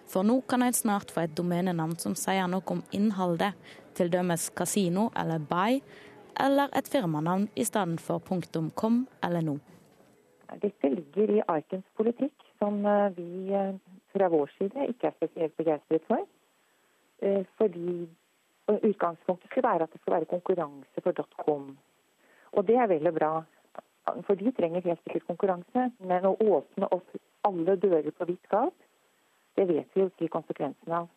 For 0.06 0.22
nå 0.22 0.36
kan 0.46 0.62
en 0.62 0.78
snart 0.78 1.10
få 1.10 1.24
et 1.24 1.34
domenenavn 1.34 1.96
som 1.98 2.14
sier 2.14 2.46
noe 2.46 2.62
om 2.76 2.84
innholdet, 2.94 3.58
t.d. 3.98 4.22
kasino 4.54 5.08
eller 5.18 5.42
buy, 5.50 5.82
eller 6.46 6.70
et 6.78 6.92
firmanavn 6.94 7.48
i 7.58 7.66
stedet 7.66 8.06
for 8.06 8.22
punktum 8.22 8.70
.com 8.70 9.02
eller 9.18 9.42
no. 9.42 9.58
Dette 10.62 10.94
ligger 10.94 11.34
i 11.40 11.42
ICANs 11.42 11.90
politikk, 11.98 12.38
som 12.62 12.86
eh, 12.86 13.10
vi 13.18 13.50
eh, 13.50 13.74
fra 14.14 14.30
vår 14.30 14.58
side 14.60 14.90
ikke 14.94 15.10
er 15.10 15.18
spesielt 15.18 15.58
begeistret 15.58 16.06
for. 16.06 16.22
Eh, 17.22 17.44
fordi 17.56 18.08
utgangspunktet 18.66 19.50
skulle 19.50 19.68
være 19.68 19.86
at 19.86 19.92
det 19.92 20.00
skal 20.00 20.16
være 20.18 20.30
konkurranse 20.30 21.02
for 21.02 21.12
.com. 21.44 21.76
Og 22.52 22.66
det 22.66 22.76
er 22.76 22.86
veldig 22.86 23.12
bra. 23.14 23.32
For 24.26 24.34
de 24.34 24.52
trenger 24.52 24.84
helt 24.86 25.02
sikkert 25.04 25.26
konkurranse. 25.26 25.90
Men 25.98 26.26
å 26.26 26.36
åpne 26.36 26.88
opp 26.90 27.16
alle 27.46 27.76
dører 27.76 28.10
på 28.10 28.26
vidt 28.28 28.48
gap, 28.50 28.74
det 29.56 29.68
vet 29.68 29.94
vi 29.94 30.02
jo 30.02 30.10
ikke 30.10 30.32
konsekvensene 30.34 31.02
av. 31.02 31.08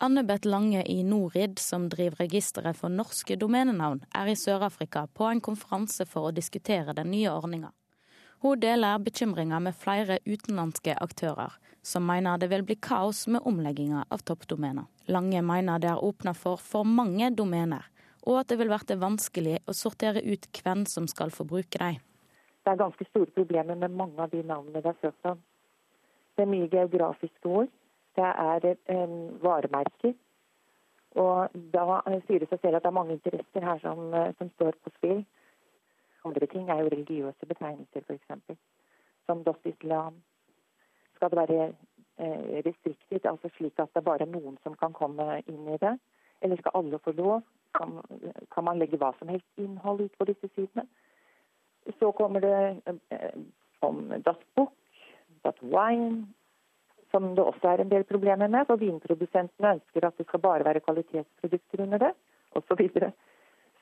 Anne-Beth 0.00 0.46
Lange 0.46 0.84
i 0.86 1.02
Norid, 1.02 1.58
som 1.58 1.88
driver 1.90 2.22
registeret 2.22 2.78
for 2.78 2.92
norske 2.92 3.34
domenenavn, 3.36 4.04
er 4.14 4.30
i 4.30 4.36
Sør-Afrika 4.38 5.08
på 5.10 5.26
en 5.26 5.42
konferanse 5.42 6.06
for 6.06 6.28
å 6.28 6.34
diskutere 6.34 6.94
den 6.94 7.10
nye 7.10 7.32
ordninga. 7.34 7.72
Hun 8.42 8.60
deler 8.60 8.98
bekymringer 9.02 9.60
med 9.60 9.74
flere 9.74 10.18
utenlandske 10.26 10.94
aktører, 11.02 11.56
som 11.82 12.06
mener 12.06 12.38
det 12.38 12.50
vil 12.52 12.64
bli 12.66 12.76
kaos 12.76 13.26
med 13.26 13.46
omlegginga 13.46 14.04
av 14.10 14.22
toppdomener. 14.28 14.86
Lange 15.08 15.42
mener 15.42 15.78
det 15.82 15.90
er 15.90 16.04
åpna 16.04 16.34
for 16.34 16.60
for 16.62 16.84
mange 16.84 17.30
domener, 17.34 17.88
og 18.22 18.40
at 18.40 18.48
det 18.48 18.58
vil 18.60 18.70
bli 18.70 19.00
vanskelig 19.00 19.58
å 19.66 19.74
sortere 19.74 20.22
ut 20.22 20.46
hvem 20.62 20.86
som 20.86 21.08
skal 21.08 21.30
få 21.30 21.44
bruke 21.44 21.78
dem. 21.78 21.98
Det 22.64 22.74
er 22.74 22.84
ganske 22.84 23.04
store 23.08 23.32
problemer 23.34 23.74
med 23.74 23.90
mange 23.90 24.20
av 24.22 24.30
de 24.30 24.42
navnene 24.42 24.82
det 24.84 24.92
er 24.92 25.02
søkt 25.02 25.26
om. 25.26 25.38
Det 26.36 26.44
er 26.44 26.52
mye 26.52 26.70
geografiske 26.70 27.48
ord 27.48 27.68
det 28.18 28.24
er 28.24 28.76
eh, 28.94 29.18
varemerker. 29.42 30.14
Og 31.18 31.54
da 31.74 32.00
sier 32.26 32.42
det 32.42 32.50
seg 32.50 32.62
selv 32.62 32.78
at 32.78 32.84
det 32.84 32.90
er 32.90 32.98
mange 32.98 33.16
interesser 33.16 33.64
her 33.64 33.82
som, 33.82 34.14
eh, 34.14 34.32
som 34.38 34.50
står 34.56 34.78
på 34.82 34.92
spill. 34.96 35.20
Andre 36.28 36.46
ting 36.52 36.70
er 36.70 36.82
jo 36.82 36.92
religiøse 36.92 37.50
betegnelser, 37.50 38.04
f.eks. 38.06 38.58
Som 39.26 39.44
dot 39.44 39.66
islam. 39.68 40.22
Skal 41.16 41.32
det 41.32 41.40
være 41.42 41.66
eh, 41.66 42.62
restriktivt, 42.66 43.26
altså 43.26 43.50
slik 43.56 43.78
at 43.78 43.90
det 43.94 44.02
er 44.02 44.10
bare 44.10 44.30
noen 44.30 44.56
som 44.62 44.76
kan 44.78 44.94
komme 44.96 45.40
inn 45.46 45.68
i 45.68 45.78
det? 45.82 45.96
Eller 46.42 46.60
skal 46.60 46.76
alle 46.78 47.00
få 47.02 47.14
lov? 47.18 47.42
Kan, 47.76 47.98
kan 48.54 48.64
man 48.64 48.78
legge 48.78 48.98
hva 49.00 49.12
som 49.18 49.28
helst 49.28 49.60
innhold 49.60 50.06
ut 50.06 50.18
på 50.18 50.28
disse 50.30 50.50
sidene? 50.54 50.86
Så 51.98 52.12
kommer 52.12 52.44
det 52.44 52.58
eh, 53.14 53.38
om 53.80 54.02
dot 54.24 54.44
book, 54.54 54.74
dot 55.44 55.62
wine, 55.62 56.26
som 57.10 57.34
det 57.34 57.44
også 57.44 57.72
er 57.72 57.82
en 57.82 57.92
del 57.92 58.04
problemer 58.04 58.48
med. 58.48 58.66
For 58.68 58.80
vinprodusentene 58.80 59.74
ønsker 59.78 60.06
at 60.06 60.18
det 60.18 60.26
skal 60.28 60.44
bare 60.44 60.66
være 60.66 60.84
kvalitetsprodukter 60.84 61.84
under 61.86 62.04
det, 62.06 62.12
osv. 62.58 62.88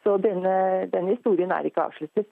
Så, 0.07 0.17
denne, 0.23 0.87
denne 0.93 1.17
historien 1.17 1.51
er 1.51 1.67
ikke 1.67 1.89
avsluttet. 1.89 2.29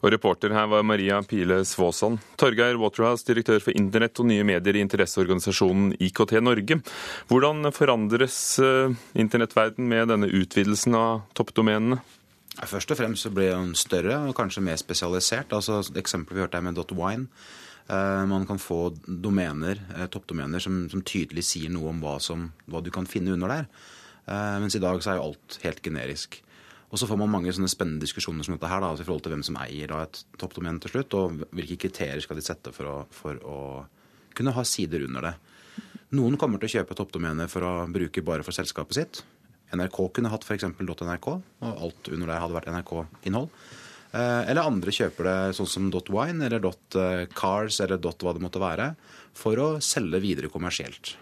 Og 0.00 0.08
Reporter 0.10 0.54
her 0.56 0.66
var 0.72 0.82
Maria 0.88 1.18
Pile 1.28 1.60
Svåsand. 1.68 2.18
Torgeir 2.40 2.78
Waterhouse, 2.80 3.26
direktør 3.28 3.60
for 3.62 3.76
internett 3.76 4.18
og 4.18 4.26
nye 4.30 4.46
medier 4.48 4.78
i 4.78 4.82
interesseorganisasjonen 4.82 5.92
IKT 6.00 6.38
Norge. 6.42 6.80
Hvordan 7.28 7.68
forandres 7.76 8.40
uh, 8.64 8.96
internettverden 9.12 9.86
med 9.92 10.08
denne 10.10 10.32
utvidelsen 10.32 10.96
av 10.96 11.26
toppdomenene? 11.36 12.00
Først 12.66 12.90
og 12.90 12.98
fremst 12.98 13.28
så 13.28 13.32
blir 13.32 13.52
den 13.52 13.76
større 13.78 14.22
og 14.26 14.34
kanskje 14.36 14.64
mer 14.64 14.80
spesialisert. 14.80 15.52
Altså, 15.54 15.84
Eksempelet 16.00 16.40
vi 16.40 16.48
hørte 16.48 16.58
her 16.58 16.66
med 16.66 16.80
.wine 16.96 17.28
Eh, 17.90 18.26
man 18.26 18.46
kan 18.46 18.58
få 18.58 18.96
domener, 19.06 19.80
eh, 19.98 20.06
toppdomener 20.06 20.58
som, 20.58 20.88
som, 20.90 21.02
tydelig 21.02 21.42
sier 21.44 21.72
noe 21.74 21.90
om 21.90 22.02
hva, 22.02 22.18
som, 22.22 22.50
hva, 22.70 22.82
du 22.84 22.90
kan 22.94 23.08
finne 23.08 23.34
under 23.34 23.50
der. 23.50 23.66
Eh, 24.26 24.56
mens 24.62 24.76
i 24.76 24.82
dag 24.82 25.00
så 25.02 25.12
er 25.12 25.20
jo 25.20 25.28
alt 25.30 25.58
helt 25.64 25.82
generisk. 25.84 26.40
Og 26.90 26.98
så 26.98 27.06
får 27.06 27.20
man 27.20 27.30
mange 27.30 27.52
sånne 27.54 27.70
spennende 27.70 28.02
diskusjoner 28.02 28.46
som 28.46 28.56
dette 28.56 28.70
her, 28.70 28.82
da, 28.82 28.90
altså 28.90 29.04
i 29.04 29.06
forhold 29.06 29.22
til 29.26 29.34
hvem 29.36 29.44
som 29.46 29.58
eier 29.62 29.92
da, 29.92 30.02
et 30.02 30.22
toppdomen 30.40 30.80
til 30.82 30.94
slutt, 30.94 31.14
og 31.14 31.44
hvilke 31.54 31.78
kriterier 31.86 32.22
skal 32.24 32.40
de 32.40 32.44
sette 32.44 32.72
for 32.74 32.90
å, 32.90 32.96
for 33.14 33.38
å 33.46 33.58
kunne 34.34 34.54
ha 34.56 34.64
sider 34.66 35.06
under 35.06 35.28
det. 35.28 35.34
Noen 36.18 36.34
kommer 36.40 36.58
til 36.58 36.66
å 36.66 36.74
kjøpe 36.80 36.96
toppdomenet 36.98 37.52
for 37.52 37.62
å 37.62 37.74
bruke 37.90 38.24
bare 38.26 38.42
for 38.46 38.56
selskapet 38.56 38.98
sitt. 38.98 39.22
NRK 39.70 40.00
kunne 40.16 40.32
hatt 40.32 40.42
f.eks. 40.42 40.66
.nrk, 40.66 41.30
og 41.30 41.84
alt 41.86 42.10
under 42.10 42.32
det 42.32 42.40
hadde 42.42 42.58
vært 42.58 42.72
NRK-innhold. 42.74 43.54
Eh, 44.10 44.50
eller 44.50 44.66
andre 44.66 44.94
kjøper 44.94 45.28
det 45.28 45.38
sånn 45.54 45.70
som 45.70 45.90
.wine 45.94 46.48
eller 46.48 46.66
.cars 47.38 47.78
eller 47.84 48.02
.hva 48.02 48.34
det 48.34 48.42
måtte 48.42 48.62
være, 48.62 48.92
for 49.38 49.62
å 49.62 49.68
selge 49.84 50.18
videre 50.24 50.50
kommersielt. 50.50 51.14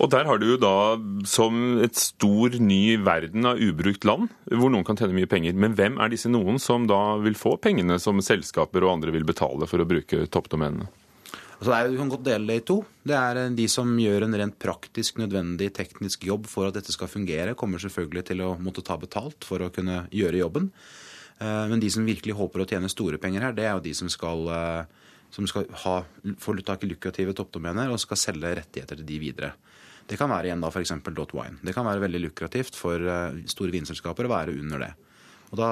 Og 0.00 0.08
der 0.08 0.24
har 0.24 0.40
du 0.40 0.46
jo 0.48 0.56
da 0.56 0.96
som 1.28 1.82
et 1.84 1.98
stor, 2.00 2.54
ny 2.56 2.96
verden 3.04 3.44
av 3.44 3.60
ubrukt 3.60 4.06
land, 4.08 4.30
hvor 4.48 4.72
noen 4.72 4.86
kan 4.86 4.96
tjene 4.96 5.12
mye 5.18 5.28
penger. 5.28 5.52
Men 5.52 5.76
hvem 5.76 5.98
er 6.00 6.12
disse 6.12 6.30
noen 6.32 6.56
som 6.62 6.86
da 6.88 7.18
vil 7.20 7.36
få 7.36 7.58
pengene 7.60 7.98
som 8.00 8.22
selskaper 8.24 8.86
og 8.86 8.94
andre 8.94 9.12
vil 9.12 9.28
betale 9.28 9.68
for 9.68 9.82
å 9.82 9.88
bruke 9.88 10.24
toppdomenene? 10.32 10.88
Altså 11.60 11.74
er, 11.76 11.90
du 11.92 11.98
kan 12.00 12.08
godt 12.08 12.24
dele 12.24 12.48
det 12.48 12.56
i 12.62 12.64
to. 12.70 12.78
Det 13.04 13.16
er 13.16 13.42
eh, 13.42 13.52
De 13.52 13.66
som 13.68 13.92
gjør 14.00 14.24
en 14.24 14.38
rent 14.40 14.56
praktisk 14.56 15.20
nødvendig 15.20 15.68
teknisk 15.76 16.24
jobb 16.24 16.48
for 16.48 16.70
at 16.70 16.78
dette 16.78 16.94
skal 16.94 17.10
fungere, 17.12 17.52
kommer 17.52 17.82
selvfølgelig 17.82 18.24
til 18.30 18.40
å 18.46 18.54
måtte 18.56 18.84
ta 18.86 18.96
betalt 19.00 19.44
for 19.44 19.60
å 19.60 19.68
kunne 19.74 20.06
gjøre 20.16 20.40
jobben. 20.40 20.70
Eh, 21.36 21.66
men 21.68 21.82
de 21.82 21.90
som 21.92 22.08
virkelig 22.08 22.38
håper 22.38 22.64
å 22.64 22.68
tjene 22.70 22.88
store 22.88 23.20
penger 23.20 23.44
her, 23.44 23.56
det 23.56 23.68
er 23.68 23.76
jo 23.76 23.84
de 23.84 23.92
som 24.00 24.08
skal, 24.08 24.48
eh, 24.56 25.12
som 25.36 25.44
skal 25.52 25.68
ha, 25.84 25.98
få 26.40 26.56
tak 26.64 26.88
i 26.88 26.94
lukrative 26.94 27.36
toppdomener 27.36 27.92
og 27.92 28.00
skal 28.00 28.22
selge 28.24 28.56
rettigheter 28.62 28.96
til 28.96 29.10
de 29.12 29.20
videre. 29.20 29.52
Det 30.10 30.18
kan 30.18 30.30
være 30.32 30.50
igjen 30.50 30.64
da 30.64 30.72
f.eks. 30.72 30.96
.wine. 31.06 31.60
Det 31.62 31.74
kan 31.76 31.86
være 31.86 32.02
veldig 32.02 32.24
lukrativt 32.26 32.78
for 32.78 32.98
eh, 32.98 33.38
store 33.50 33.74
vinselskaper 33.74 34.26
å 34.26 34.32
være 34.34 34.56
under 34.58 34.84
det. 34.86 34.90
Og 35.50 35.58
da 35.58 35.70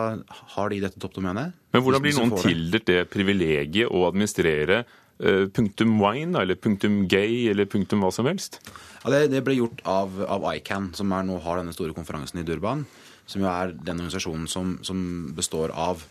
har 0.55 0.73
de 0.73 0.81
dette 0.83 1.03
toppdomenet. 1.03 1.59
Men 1.75 1.85
hvordan 1.85 2.03
blir 2.03 2.17
noen 2.17 2.35
tildelt 2.39 2.89
det 2.89 3.05
privilegiet 3.13 3.91
å 3.91 4.09
administrere 4.09 4.83
punktum 5.19 5.97
wine, 5.99 6.39
eller 6.39 6.55
punktum 6.55 7.01
gay, 7.11 7.49
eller 7.51 7.67
punktum 7.67 8.05
hva 8.05 8.11
som 8.15 8.27
helst? 8.31 8.61
Ja, 9.03 9.11
det, 9.11 9.25
det 9.33 9.41
ble 9.47 9.57
gjort 9.57 9.81
av, 9.83 10.15
av 10.31 10.47
ICAN, 10.53 10.93
som 10.95 11.11
er, 11.11 11.25
nå 11.27 11.41
har 11.43 11.59
denne 11.59 11.75
store 11.75 11.95
konferansen 11.97 12.39
i 12.39 12.47
Durban 12.47 12.85
som 13.29 13.45
jo 13.45 13.51
er 13.51 13.75
den 13.77 14.01
organisasjonen 14.01 14.49
som, 14.51 14.77
som 14.87 15.01
består 15.37 15.73
av 15.77 16.07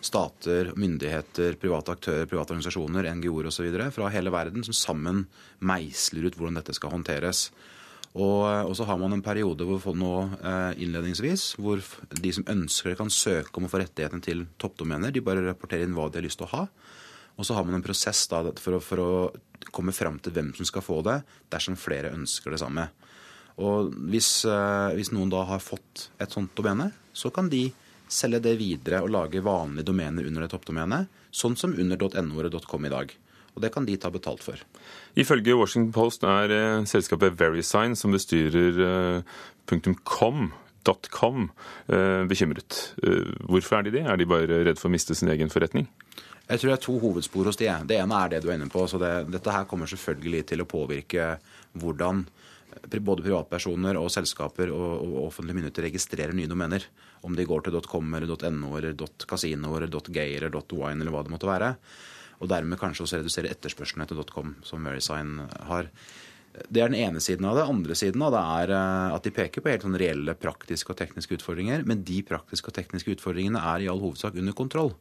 stater, 0.00 0.72
myndigheter, 0.80 1.58
private 1.60 1.94
aktører, 1.96 2.28
private 2.28 2.54
organisasjoner, 2.54 3.08
NGO-er 3.18 3.50
osv. 3.50 3.68
fra 3.92 4.08
hele 4.12 4.32
verden, 4.32 4.64
som 4.64 4.76
sammen 4.76 5.26
meisler 5.60 6.28
ut 6.28 6.38
hvordan 6.38 6.56
dette 6.60 6.74
skal 6.76 6.94
håndteres. 6.94 7.48
Og, 8.10 8.42
og, 8.66 8.72
så 8.74 8.88
har 8.88 8.98
man 8.98 9.12
en 9.14 9.22
periode 9.22 9.62
hvor 9.62 9.94
nå 9.94 10.14
eh, 10.42 10.80
innledningsvis 10.82 11.52
hvor 11.62 11.78
de 12.10 12.32
som 12.34 12.48
ønsker 12.50 12.90
det, 12.90 12.96
kan 12.98 13.12
søke 13.12 13.60
om 13.60 13.68
å 13.68 13.70
få 13.70 13.84
rettighetene 13.84 14.24
til 14.24 14.48
toppdomener. 14.58 15.14
De 15.14 15.22
bare 15.22 15.44
rapporterer 15.46 15.86
inn 15.86 15.94
hva 15.94 16.08
de 16.10 16.18
har 16.18 16.26
lyst 16.26 16.40
til 16.40 16.48
å 16.48 16.54
ha. 16.56 16.64
Og 17.38 17.46
så 17.46 17.54
har 17.54 17.64
man 17.64 17.78
en 17.78 17.84
prosess 17.84 18.24
da, 18.32 18.42
for, 18.58 18.76
å, 18.76 18.82
for 18.82 19.04
å 19.04 19.70
komme 19.70 19.94
fram 19.94 20.18
til 20.18 20.34
hvem 20.34 20.50
som 20.58 20.66
skal 20.66 20.84
få 20.84 20.98
det, 21.06 21.20
dersom 21.52 21.78
flere 21.78 22.10
ønsker 22.16 22.50
det 22.50 22.58
samme. 22.64 22.88
Og 23.62 23.94
hvis, 24.10 24.32
eh, 24.48 24.90
hvis, 24.98 25.12
noen 25.14 25.30
da 25.30 25.44
har 25.46 25.62
fått 25.62 26.08
et 26.18 26.34
sånt 26.34 26.52
domene, 26.58 26.90
så 27.14 27.30
kan 27.34 27.50
de 27.52 27.68
selge 28.10 28.42
det 28.44 28.56
videre 28.60 29.02
og 29.04 29.12
lage 29.14 29.42
vanlige 29.44 29.86
domener 29.90 30.26
under 30.28 30.44
det 30.44 30.52
toppdomenet, 30.52 31.10
sånn 31.30 31.56
som 31.58 31.74
under 31.78 32.00
.no 32.22 32.42
og 32.42 32.62
.com 32.66 32.86
i 32.86 32.92
dag. 32.92 33.12
Og 33.54 33.62
det 33.64 33.72
kan 33.74 33.86
de 33.86 33.96
ta 33.98 34.10
betalt 34.14 34.44
for. 34.46 34.60
Ifølge 35.18 35.56
Washington 35.58 35.92
Post 35.94 36.26
er 36.26 36.52
eh, 36.54 36.84
selskapet 36.86 37.38
Verisign, 37.38 37.96
som 37.98 38.14
bestyrer 38.14 38.78
eh, 38.86 39.40
.com, 40.06 40.52
.com 41.10 41.48
eh, 41.88 42.22
bekymret. 42.30 42.94
Eh, 43.02 43.34
hvorfor 43.50 43.80
er 43.80 43.88
de 43.88 43.96
det? 43.98 44.04
Er 44.06 44.20
de 44.20 44.28
bare 44.30 44.62
redd 44.66 44.78
for 44.78 44.90
å 44.90 44.94
miste 44.94 45.18
sin 45.18 45.32
egen 45.34 45.50
forretning? 45.50 45.88
Jeg 46.50 46.58
tror 46.58 46.70
det 46.70 46.76
er 46.76 46.84
to 46.86 46.96
hovedspor 46.98 47.50
hos 47.50 47.58
de. 47.58 47.68
Det 47.86 47.98
ene 47.98 48.22
er 48.24 48.30
det 48.32 48.42
du 48.42 48.48
er 48.50 48.56
inne 48.58 48.70
på. 48.70 48.86
så 48.90 48.98
det, 48.98 49.12
Dette 49.30 49.54
her 49.54 49.66
kommer 49.70 49.90
selvfølgelig 49.90 50.46
til 50.50 50.62
å 50.62 50.70
påvirke 50.70 51.36
hvordan 51.78 52.24
både 53.00 53.24
privatpersoner 53.26 53.98
og 54.00 54.10
selskaper 54.12 54.72
og, 54.74 55.04
og 55.04 55.18
offentlige 55.26 55.58
myndigheter 55.58 55.86
registrerer 55.88 56.36
nye 56.36 56.50
domener. 56.50 56.86
Om 57.26 57.36
de 57.36 57.46
går 57.48 57.66
til 57.66 57.76
.com 57.84 58.14
eller 58.16 58.30
.no 58.54 58.72
eller 58.78 58.96
.casino 59.26 59.76
eller 59.76 59.92
.gay 60.08 60.38
eller 60.38 60.56
.wine 60.72 61.00
eller 61.00 61.14
hva 61.14 61.22
det 61.26 61.34
måtte 61.34 61.50
være. 61.50 61.74
Og 62.40 62.48
dermed 62.48 62.80
kanskje 62.80 63.04
også 63.04 63.20
redusere 63.20 63.52
etterspørselen 63.52 64.06
etter 64.06 64.20
.com, 64.32 64.56
som 64.64 64.84
Verisign 64.84 65.42
har. 65.68 65.90
Det 66.68 66.82
er 66.82 66.90
den 66.90 66.98
ene 66.98 67.20
siden 67.22 67.46
av 67.46 67.58
det. 67.58 67.68
andre 67.68 67.94
siden 67.94 68.22
av 68.26 68.32
det 68.34 68.40
er 68.40 68.72
eh, 68.74 69.14
at 69.14 69.26
de 69.26 69.34
peker 69.34 69.62
på 69.62 69.70
helt 69.70 69.84
sånn 69.86 69.98
reelle 70.00 70.34
praktiske 70.34 70.90
og 70.90 70.98
tekniske 70.98 71.36
utfordringer. 71.38 71.84
Men 71.86 72.02
de 72.06 72.22
praktiske 72.26 72.72
og 72.72 72.76
tekniske 72.78 73.14
utfordringene 73.18 73.60
er 73.74 73.84
i 73.84 73.90
all 73.92 74.02
hovedsak 74.02 74.38
under 74.40 74.56
kontroll. 74.56 74.94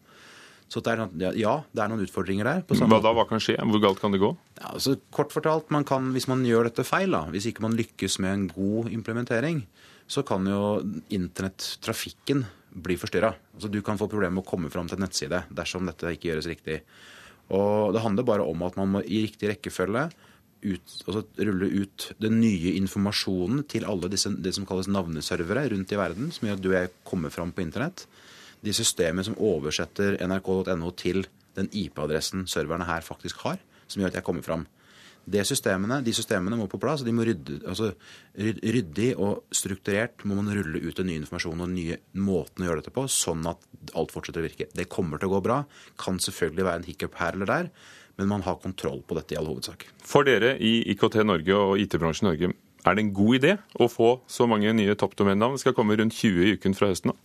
Så 0.69 0.83
det 0.85 0.93
er, 0.93 0.99
ja, 1.39 1.55
det 1.73 1.81
er 1.81 1.89
noen 1.89 2.03
utfordringer 2.05 2.45
der. 2.45 2.59
Hva 2.69 2.99
da? 3.01 3.13
Hva 3.17 3.25
kan 3.29 3.41
skje? 3.41 3.55
Hvor 3.57 3.81
galt 3.81 4.01
kan 4.01 4.13
det 4.13 4.21
gå? 4.21 4.29
Ja, 4.59 4.75
altså, 4.75 4.93
kort 5.15 5.33
fortalt, 5.33 5.71
man 5.73 5.85
kan, 5.87 6.11
hvis 6.13 6.29
man 6.29 6.43
gjør 6.45 6.69
dette 6.69 6.85
feil, 6.85 7.09
da, 7.15 7.23
hvis 7.33 7.49
ikke 7.49 7.65
man 7.65 7.77
lykkes 7.79 8.19
med 8.21 8.35
en 8.35 8.45
god 8.53 8.91
implementering, 8.93 9.63
så 10.09 10.21
kan 10.25 10.45
jo 10.45 10.61
internettrafikken 11.13 12.45
bli 12.85 12.99
forstyrra. 13.01 13.33
Altså, 13.55 13.71
du 13.73 13.81
kan 13.85 13.97
få 13.97 14.09
problemer 14.11 14.37
med 14.37 14.45
å 14.45 14.49
komme 14.49 14.69
fram 14.73 14.89
til 14.89 14.99
en 14.99 15.07
nettside 15.07 15.41
dersom 15.49 15.89
dette 15.89 16.13
ikke 16.13 16.29
gjøres 16.31 16.51
riktig. 16.51 16.79
Og 17.49 17.95
Det 17.95 18.05
handler 18.05 18.29
bare 18.29 18.45
om 18.45 18.61
at 18.67 18.77
man 18.77 18.93
må 18.93 19.01
i 19.01 19.23
riktig 19.25 19.49
rekkefølge 19.49 20.05
ut, 20.59 20.95
altså 21.07 21.23
rulle 21.47 21.69
ut 21.81 22.09
den 22.21 22.37
nye 22.43 22.75
informasjonen 22.77 23.63
til 23.71 23.87
alle 23.89 24.09
disse, 24.11 24.29
det 24.37 24.53
som 24.53 24.67
kalles 24.69 24.89
navneservere 24.91 25.69
rundt 25.73 25.93
i 25.95 25.97
verden, 25.97 26.33
som 26.35 26.45
gjør 26.45 26.59
at 26.59 26.61
du 26.65 26.69
og 26.69 26.77
jeg 26.77 26.91
kommer 27.07 27.33
fram 27.33 27.55
på 27.55 27.63
internett 27.65 28.05
de 28.65 28.73
systemene 28.75 29.25
som 29.25 29.37
oversetter 29.39 30.17
nrk.no 30.25 30.91
til 30.99 31.25
den 31.57 31.69
IP-adressen 31.75 32.45
serverne 32.49 32.87
her 32.87 33.05
faktisk 33.05 33.43
har, 33.45 33.59
som 33.87 34.01
gjør 34.01 34.13
at 34.13 34.19
jeg 34.19 34.27
kommer 34.27 34.45
fram. 34.45 34.67
De 35.29 35.41
systemene, 35.45 35.99
de 36.01 36.13
systemene 36.15 36.57
må 36.57 36.65
på 36.71 36.79
plass. 36.81 37.03
og 37.03 37.07
de 37.07 37.13
må 37.13 37.25
rydde, 37.27 37.59
altså, 37.67 37.91
Ryddig 38.39 39.11
og 39.19 39.43
strukturert 39.53 40.23
må 40.25 40.39
man 40.39 40.49
rulle 40.55 40.81
ut 40.81 40.99
en 40.99 41.09
ny 41.09 41.19
informasjon 41.19 41.61
og 41.65 41.69
nye 41.69 41.99
måten 42.17 42.63
å 42.63 42.69
gjøre 42.69 42.81
dette 42.81 42.95
på, 42.95 43.05
sånn 43.11 43.45
at 43.49 43.61
alt 43.99 44.13
fortsetter 44.15 44.41
å 44.41 44.47
virke. 44.47 44.69
Det 44.73 44.89
kommer 44.89 45.19
til 45.19 45.29
å 45.29 45.35
gå 45.35 45.43
bra. 45.45 45.59
Kan 46.01 46.21
selvfølgelig 46.23 46.65
være 46.65 46.81
en 46.81 46.87
hiccup 46.87 47.19
her 47.19 47.37
eller 47.37 47.51
der, 47.51 47.69
men 48.17 48.31
man 48.31 48.43
har 48.47 48.57
kontroll 48.63 49.03
på 49.05 49.19
dette 49.19 49.35
i 49.35 49.39
all 49.39 49.51
hovedsak. 49.51 49.85
For 50.01 50.25
dere 50.27 50.55
i 50.57 50.79
IKT 50.95 51.21
Norge 51.27 51.55
og 51.55 51.77
IT-bransjen 51.83 52.31
Norge, 52.31 52.53
er 52.87 52.95
det 52.95 53.03
en 53.03 53.13
god 53.13 53.41
idé 53.41 53.57
å 53.75 53.89
få 53.91 54.11
så 54.31 54.47
mange 54.49 54.71
nye 54.73 54.95
toppdomennavn? 54.97 55.59
Det 55.59 55.65
skal 55.65 55.75
komme 55.77 55.99
rundt 55.99 56.15
20 56.15 56.47
i 56.47 56.55
uken 56.57 56.77
fra 56.77 56.89
høsten 56.89 57.13
av? 57.13 57.19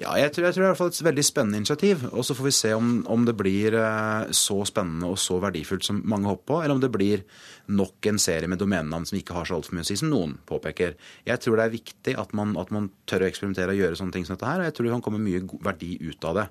Ja, 0.00 0.14
jeg 0.16 0.32
tror, 0.32 0.46
jeg 0.46 0.54
tror 0.54 0.62
det 0.62 0.64
er 0.64 0.68
i 0.68 0.70
hvert 0.70 0.80
fall 0.80 0.90
et 0.92 1.04
veldig 1.04 1.24
spennende 1.26 1.58
initiativ. 1.60 2.04
Og 2.10 2.24
så 2.24 2.36
får 2.36 2.46
vi 2.48 2.54
se 2.56 2.70
om, 2.76 2.92
om, 3.12 3.26
det 3.28 3.34
blir 3.38 3.76
eh, 3.76 4.30
så 4.36 4.56
spennende 4.68 5.10
og 5.12 5.18
så 5.20 5.36
verdifullt 5.42 5.84
som 5.86 6.00
mange 6.08 6.30
håper 6.30 6.46
på, 6.48 6.60
eller 6.62 6.76
om 6.76 6.82
det 6.82 6.92
blir 6.94 7.24
nok 7.72 8.08
en 8.08 8.20
serie 8.22 8.48
med 8.50 8.60
domenenavn 8.62 9.06
som 9.08 9.18
ikke 9.18 9.36
har 9.36 9.48
så 9.48 9.58
altfor 9.58 9.76
mye 9.76 9.84
å 9.84 9.90
si, 9.90 9.98
som 10.00 10.10
noen 10.12 10.38
påpeker. 10.48 10.96
Jeg 11.28 11.44
tror 11.44 11.60
det 11.60 11.66
er 11.66 11.76
viktig 11.76 12.16
at 12.24 12.32
man, 12.36 12.56
at 12.60 12.72
man, 12.74 12.90
tør 13.08 13.26
å 13.26 13.28
eksperimentere 13.28 13.74
og 13.74 13.82
gjøre 13.82 14.00
sånne 14.00 14.16
ting 14.16 14.26
som 14.26 14.38
dette 14.38 14.48
her, 14.48 14.62
og 14.62 14.70
jeg 14.70 14.76
tror 14.78 14.88
det 14.88 14.96
kan 14.96 15.04
komme 15.04 15.22
mye 15.22 15.44
verdi 15.64 15.94
ut 16.00 16.28
av 16.30 16.40
det. 16.40 16.48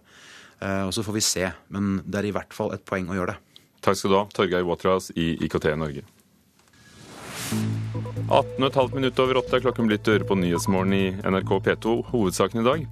Eh, 0.61 0.83
og 0.85 0.93
så 0.95 1.05
får 1.05 1.17
vi 1.17 1.25
se. 1.25 1.51
Men 1.73 1.93
det 2.05 2.21
er 2.21 2.29
i 2.29 2.35
hvert 2.35 2.55
fall 2.55 2.75
et 2.75 2.85
poeng 2.85 3.09
å 3.09 3.17
gjøre 3.17 3.33
det. 3.33 3.67
Takk 3.81 3.97
skal 3.97 4.13
du 4.13 4.19
ha, 4.19 4.25
Torgeir 4.29 4.65
Watras 4.67 5.09
i 5.17 5.33
IKT 5.47 5.71
Norge. 5.81 6.05
18,5 7.51 8.93
minutter 8.95 9.25
over 9.25 9.41
åtte 9.41 9.57
er 9.57 9.63
klokken 9.65 9.89
blitt 9.89 10.07
øre 10.07 10.27
på 10.27 10.37
Nyhetsmorgen 10.39 10.93
i 10.95 11.03
NRK 11.19 11.51
P2. 11.65 11.95
Hovedsaken 12.13 12.61
i 12.61 12.67
dag. 12.67 12.85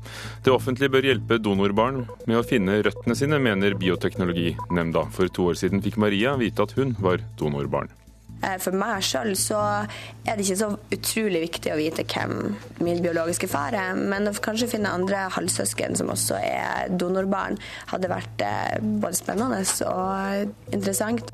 Det 0.44 0.52
offentlige 0.52 0.92
bør 0.92 1.08
hjelpe 1.08 1.40
donorbarn 1.40 2.02
med 2.28 2.40
å 2.40 2.44
finne 2.44 2.82
røttene 2.84 3.16
sine, 3.16 3.40
mener 3.40 3.78
Bioteknologinemnda. 3.80 5.06
For 5.16 5.32
to 5.32 5.48
år 5.54 5.62
siden 5.62 5.84
fikk 5.86 6.00
Maria 6.02 6.36
vite 6.40 6.68
at 6.68 6.76
hun 6.76 6.92
var 7.00 7.24
donorbarn. 7.40 7.94
Eh, 8.40 8.56
for 8.64 8.76
meg 8.76 9.04
sjøl 9.04 9.34
så 9.40 9.60
er 10.24 10.38
det 10.38 10.46
ikke 10.46 10.60
så 10.62 10.70
utrolig 10.96 11.42
viktig 11.44 11.74
å 11.74 11.80
vite 11.80 12.06
hvem 12.08 12.36
min 12.84 13.02
biologiske 13.04 13.50
far 13.52 13.76
er, 13.76 13.96
men 14.00 14.30
å 14.30 14.36
kanskje 14.36 14.70
finne 14.76 14.92
andre 14.96 15.26
halvsøsken 15.36 16.00
som 16.00 16.12
også 16.14 16.40
er 16.40 16.92
donorbarn, 17.00 17.60
hadde 17.92 18.12
vært 18.12 18.44
eh, 18.46 18.76
både 18.80 19.20
spennende 19.20 19.64
og 19.88 20.76
interessant. 20.76 21.32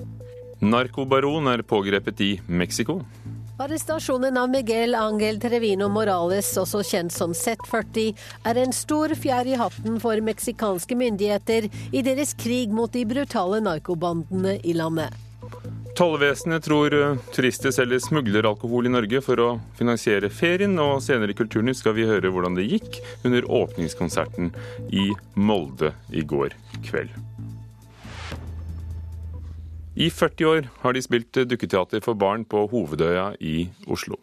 Narkobaron 0.65 1.47
er 1.47 1.61
pågrepet 1.61 2.21
i 2.21 2.41
Mexico. 2.47 3.01
Arrestasjonen 3.61 4.37
av 4.37 4.49
Miguel 4.49 4.95
Angel 4.95 5.37
Trevino 5.39 5.87
Morales, 5.93 6.49
også 6.57 6.81
kjent 6.83 7.13
som 7.13 7.35
Z40, 7.37 8.15
er 8.49 8.59
en 8.59 8.73
stor 8.75 9.13
fjær 9.15 9.47
i 9.47 9.55
hatten 9.59 9.99
for 10.03 10.19
meksikanske 10.25 10.97
myndigheter 10.99 11.69
i 11.69 12.01
deres 12.03 12.33
krig 12.35 12.73
mot 12.73 12.91
de 12.91 13.05
brutale 13.07 13.61
narkobandene 13.63 14.57
i 14.65 14.73
landet. 14.75 15.13
Tollvesenet 15.95 16.65
tror 16.65 16.91
eh, 16.97 17.21
turister 17.31 17.71
selger 17.71 18.01
smugleralkohol 18.03 18.89
i 18.89 18.91
Norge 18.91 19.21
for 19.23 19.39
å 19.39 19.47
finansiere 19.79 20.27
ferien, 20.33 20.75
og 20.81 20.99
senere 21.05 21.31
i 21.31 21.37
Kulturnytt 21.37 21.79
skal 21.79 21.95
vi 21.95 22.09
høre 22.09 22.33
hvordan 22.33 22.57
det 22.57 22.67
gikk 22.67 22.99
under 23.23 23.47
åpningskonserten 23.61 24.51
i 24.91 25.07
Molde 25.39 25.93
i 26.11 26.25
går 26.27 26.57
kveld. 26.89 27.15
I 29.95 30.09
40 30.11 30.45
år 30.45 30.65
har 30.81 30.91
de 30.93 30.99
spilt 30.99 31.37
dukketeater 31.47 32.01
for 32.03 32.19
barn 32.19 32.41
på 32.51 32.65
Hovedøya 32.67 33.29
i 33.39 33.69
Oslo. 33.87 34.17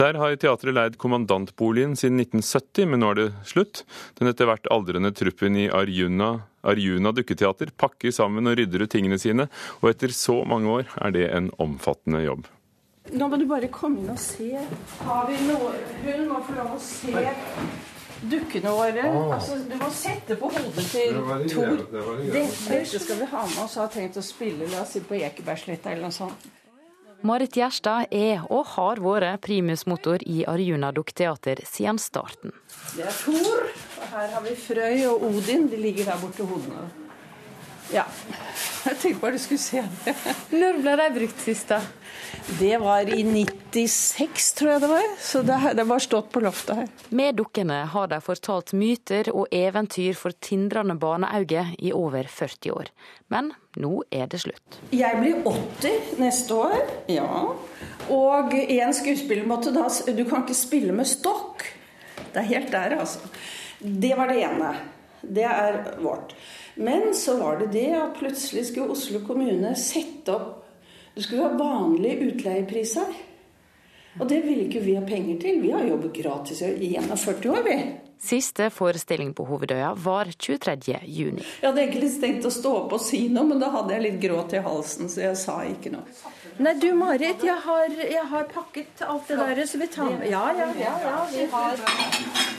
Der 0.00 0.16
har 0.16 0.38
teatret 0.40 0.72
leid 0.72 0.96
kommandantboligen 0.96 1.92
siden 2.00 2.22
1970, 2.22 2.88
men 2.88 3.04
nå 3.04 3.10
er 3.12 3.18
det 3.18 3.26
slutt. 3.50 3.82
Den 4.16 4.32
etter 4.32 4.48
hvert 4.48 4.70
aldrende 4.72 5.12
truppen 5.12 5.58
i 5.60 5.66
Arjuna, 5.68 6.30
Arjuna 6.64 7.12
dukketeater 7.12 7.74
pakker 7.76 8.14
sammen 8.16 8.48
og 8.48 8.56
rydder 8.56 8.86
ut 8.86 8.94
tingene 8.96 9.20
sine, 9.20 9.50
og 9.82 9.92
etter 9.92 10.16
så 10.16 10.40
mange 10.48 10.72
år 10.80 10.88
er 11.04 11.12
det 11.12 11.28
en 11.28 11.52
omfattende 11.60 12.24
jobb. 12.24 12.48
Nå 13.12 13.28
må 13.28 13.36
du 13.36 13.44
bare 13.50 13.68
komme 13.68 14.00
inn 14.00 14.14
og 14.14 14.20
se. 14.22 14.54
Har 15.04 15.28
vi 15.28 15.36
noe 15.44 15.74
Hun 16.06 16.28
må 16.30 16.40
få 16.46 16.56
lov 16.56 16.78
å 16.78 16.80
se 16.80 17.12
dukkene 18.30 18.72
våre. 18.72 19.04
Ah. 19.08 19.34
Altså, 19.36 19.58
du 19.68 19.76
må 19.80 19.90
sette 19.94 20.36
på 20.38 20.50
hodet 20.52 20.86
til 20.92 21.20
Tor. 21.52 21.84
Det 21.92 22.46
Dette 22.68 23.02
skal 23.02 23.22
vi 23.22 23.28
ha 23.34 23.44
med 23.50 23.60
oss 23.64 23.76
og 23.76 23.86
har 23.86 23.94
tenkt 23.96 24.18
å 24.20 24.24
spille 24.24 24.70
la 24.72 24.82
oss 24.84 24.96
si 24.96 25.04
på 25.04 25.18
Ekebergsletta 25.20 25.92
eller 25.92 26.08
noe 26.08 26.16
sånt. 26.16 26.50
Marit 27.22 27.54
Gjerstad 27.54 28.10
er 28.10 28.40
og 28.50 28.64
har 28.72 28.98
vært 28.98 29.44
primusmotor 29.44 30.24
i 30.26 30.40
Arjuna 30.50 30.90
Dukketeater 30.90 31.62
siden 31.68 32.00
starten. 32.02 32.50
Det 32.96 33.06
er 33.06 33.14
Thor, 33.14 33.68
og 33.70 34.08
her 34.16 34.34
har 34.34 34.42
vi 34.42 34.56
Frøy 34.58 35.04
og 35.12 35.28
Odin. 35.28 35.68
De 35.70 35.78
ligger 35.78 36.10
der 36.10 36.18
borte 36.18 36.48
hodene. 36.50 36.88
Ja. 37.92 38.04
Jeg 38.86 38.98
tenkte 38.98 39.20
bare 39.22 39.36
du 39.36 39.42
skulle 39.42 39.62
se 39.62 39.82
det. 40.04 40.14
Når 40.50 40.78
ble 40.82 40.94
de 40.98 41.08
brukt 41.18 41.42
sist, 41.44 41.70
da? 41.70 41.82
Det 42.58 42.78
var 42.82 43.06
i 43.14 43.22
96, 43.22 44.52
tror 44.58 44.70
jeg 44.72 44.80
det 44.82 44.88
var. 44.90 45.04
Så 45.20 45.42
det, 45.46 45.56
har 45.62 45.84
var 45.86 46.02
stått 46.02 46.30
på 46.34 46.40
loftet 46.42 46.80
her. 46.80 46.88
Med 47.14 47.36
dukkene 47.38 47.82
har 47.92 48.08
de 48.10 48.18
fortalt 48.24 48.72
myter 48.74 49.30
og 49.30 49.52
eventyr 49.54 50.16
for 50.18 50.34
tindrende 50.42 50.96
barneøyne 50.98 51.76
i 51.78 51.92
over 51.94 52.26
40 52.26 52.74
år. 52.74 52.90
Men 53.30 53.52
nå 53.78 54.02
er 54.10 54.26
det 54.32 54.42
slutt. 54.42 54.80
Jeg 54.90 55.20
blir 55.20 55.46
80 55.46 56.18
neste 56.22 56.58
år, 56.58 56.74
ja. 57.12 57.28
Og 58.12 58.56
en 58.58 58.96
skuespiller 58.96 59.46
måtte 59.46 59.70
da 59.74 59.86
Du 60.10 60.24
kan 60.26 60.42
ikke 60.42 60.58
spille 60.58 60.96
med 60.96 61.06
stokk. 61.08 61.64
Det 62.32 62.42
er 62.42 62.50
helt 62.56 62.72
der, 62.74 62.98
altså. 62.98 63.30
Det 63.78 64.16
var 64.18 64.32
det 64.32 64.42
ene. 64.42 64.74
Det 65.22 65.46
er 65.46 65.78
vårt. 66.02 66.34
Men 66.74 67.10
så 67.14 67.36
var 67.38 67.60
det 67.60 67.72
det 67.74 67.90
at 67.98 68.16
plutselig 68.18 68.66
skulle 68.70 68.94
Oslo 68.94 69.20
kommune 69.26 69.74
sette 69.78 70.32
opp 70.32 70.62
det 71.14 71.22
skulle 71.22 71.44
være 71.44 71.58
vanlige 71.58 72.30
utleiepriser. 72.30 73.16
Og 74.20 74.28
det 74.28 74.42
ville 74.44 74.66
ikke 74.66 74.80
vi 74.84 74.94
ha 74.96 75.02
penger 75.04 75.40
til. 75.40 75.60
Vi 75.62 75.72
har 75.72 75.84
jobbet 75.84 76.14
gratis 76.16 76.62
i 76.62 76.94
41 76.96 77.50
år, 77.52 77.60
vi. 77.66 77.76
Siste 78.22 78.68
forestilling 78.70 79.32
på 79.34 79.44
Hovedøya 79.48 79.92
var 79.98 80.30
23. 80.30 81.00
juni. 81.04 81.42
Jeg 81.42 81.68
hadde 81.68 81.82
egentlig 81.82 82.10
tenkt 82.22 82.46
å 82.46 82.52
stå 82.54 82.74
opp 82.84 82.94
og 82.96 83.02
si 83.02 83.24
noe, 83.32 83.48
men 83.48 83.60
da 83.60 83.72
hadde 83.74 83.96
jeg 83.96 84.04
litt 84.04 84.20
gråt 84.22 84.54
i 84.54 84.62
halsen, 84.62 85.10
så 85.10 85.24
jeg 85.24 85.40
sa 85.40 85.56
ikke 85.68 85.92
noe. 85.96 86.04
Nei, 86.62 86.74
du 86.78 86.92
Marit, 86.94 87.42
jeg 87.42 87.58
har, 87.64 87.94
jeg 87.98 88.26
har 88.30 88.44
pakket 88.52 89.02
alt 89.02 89.26
det 89.28 89.38
der, 89.40 89.62
så 89.66 89.78
vi 89.80 89.88
tar 89.90 90.12
med 90.14 90.28
Ja, 90.30 90.44
ja, 90.58 90.68
ja. 90.78 90.92
ja 91.02 91.16
vi 91.32 91.46
har, 91.50 91.82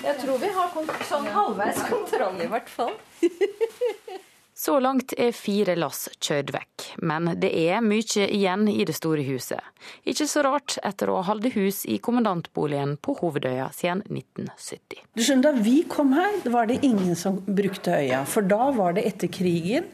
jeg 0.03 0.17
tror 0.19 0.41
vi 0.41 0.51
har 0.57 0.75
sånn 1.07 1.31
halvveis 1.37 1.79
kontroll, 1.87 2.43
i 2.43 2.51
hvert 2.51 2.69
fall. 2.73 2.93
Så 4.53 4.75
langt 4.79 5.15
er 5.17 5.31
fire 5.33 5.73
lass 5.73 6.05
kjørt 6.21 6.51
vekk, 6.53 6.83
men 7.01 7.31
det 7.41 7.49
er 7.57 7.81
mye 7.81 8.27
igjen 8.27 8.67
i 8.69 8.83
det 8.85 8.93
store 8.93 9.23
huset. 9.25 9.57
Ikke 10.05 10.27
så 10.29 10.43
rart 10.45 10.75
etter 10.85 11.09
å 11.09 11.15
ha 11.17 11.23
holdt 11.31 11.55
hus 11.55 11.81
i 11.89 11.97
kommandantboligen 11.97 12.93
på 13.01 13.15
Hovedøya 13.17 13.71
siden 13.73 14.03
1970. 14.05 15.01
Du 15.17 15.23
skjønner, 15.25 15.57
Da 15.57 15.65
vi 15.65 15.81
kom 15.89 16.13
her, 16.13 16.37
var 16.53 16.69
det 16.69 16.83
ingen 16.85 17.17
som 17.17 17.41
brukte 17.47 17.97
øya. 17.97 18.21
For 18.29 18.45
da 18.45 18.69
var 18.77 18.93
det 18.93 19.07
etter 19.09 19.31
krigen. 19.33 19.89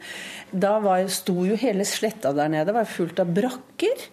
Da 0.52 0.76
var, 0.84 1.08
sto 1.08 1.46
jo 1.48 1.56
hele 1.56 1.86
sletta 1.88 2.34
der 2.36 2.52
nede 2.52 2.76
var 2.76 2.84
fullt 2.84 3.24
av 3.24 3.32
brakker. 3.32 4.06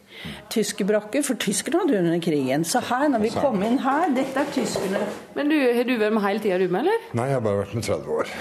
Tyske 0.49 0.87
brakker, 0.87 1.21
for 1.27 1.37
tyskerne 1.37 1.83
hadde 1.83 1.99
under 1.99 2.23
krigen. 2.23 2.63
Så 2.65 2.79
her, 2.87 3.05
når 3.11 3.27
vi 3.27 3.35
kom 3.35 3.61
inn 3.67 3.77
her, 3.83 4.15
dette 4.15 4.41
er 4.41 4.55
tyskerne. 4.55 5.03
Men 5.35 5.51
du, 5.51 5.59
har 5.59 5.83
du 5.83 5.97
vært 5.99 6.15
med 6.15 6.25
hele 6.25 6.43
tida, 6.47 6.57
du 6.57 6.71
med, 6.71 6.87
eller? 6.87 7.07
Nei, 7.19 7.29
jeg 7.33 7.37
har 7.41 7.45
bare 7.51 7.63
vært 7.65 7.77
med 7.77 7.91
30 7.91 8.19
år. 8.21 8.35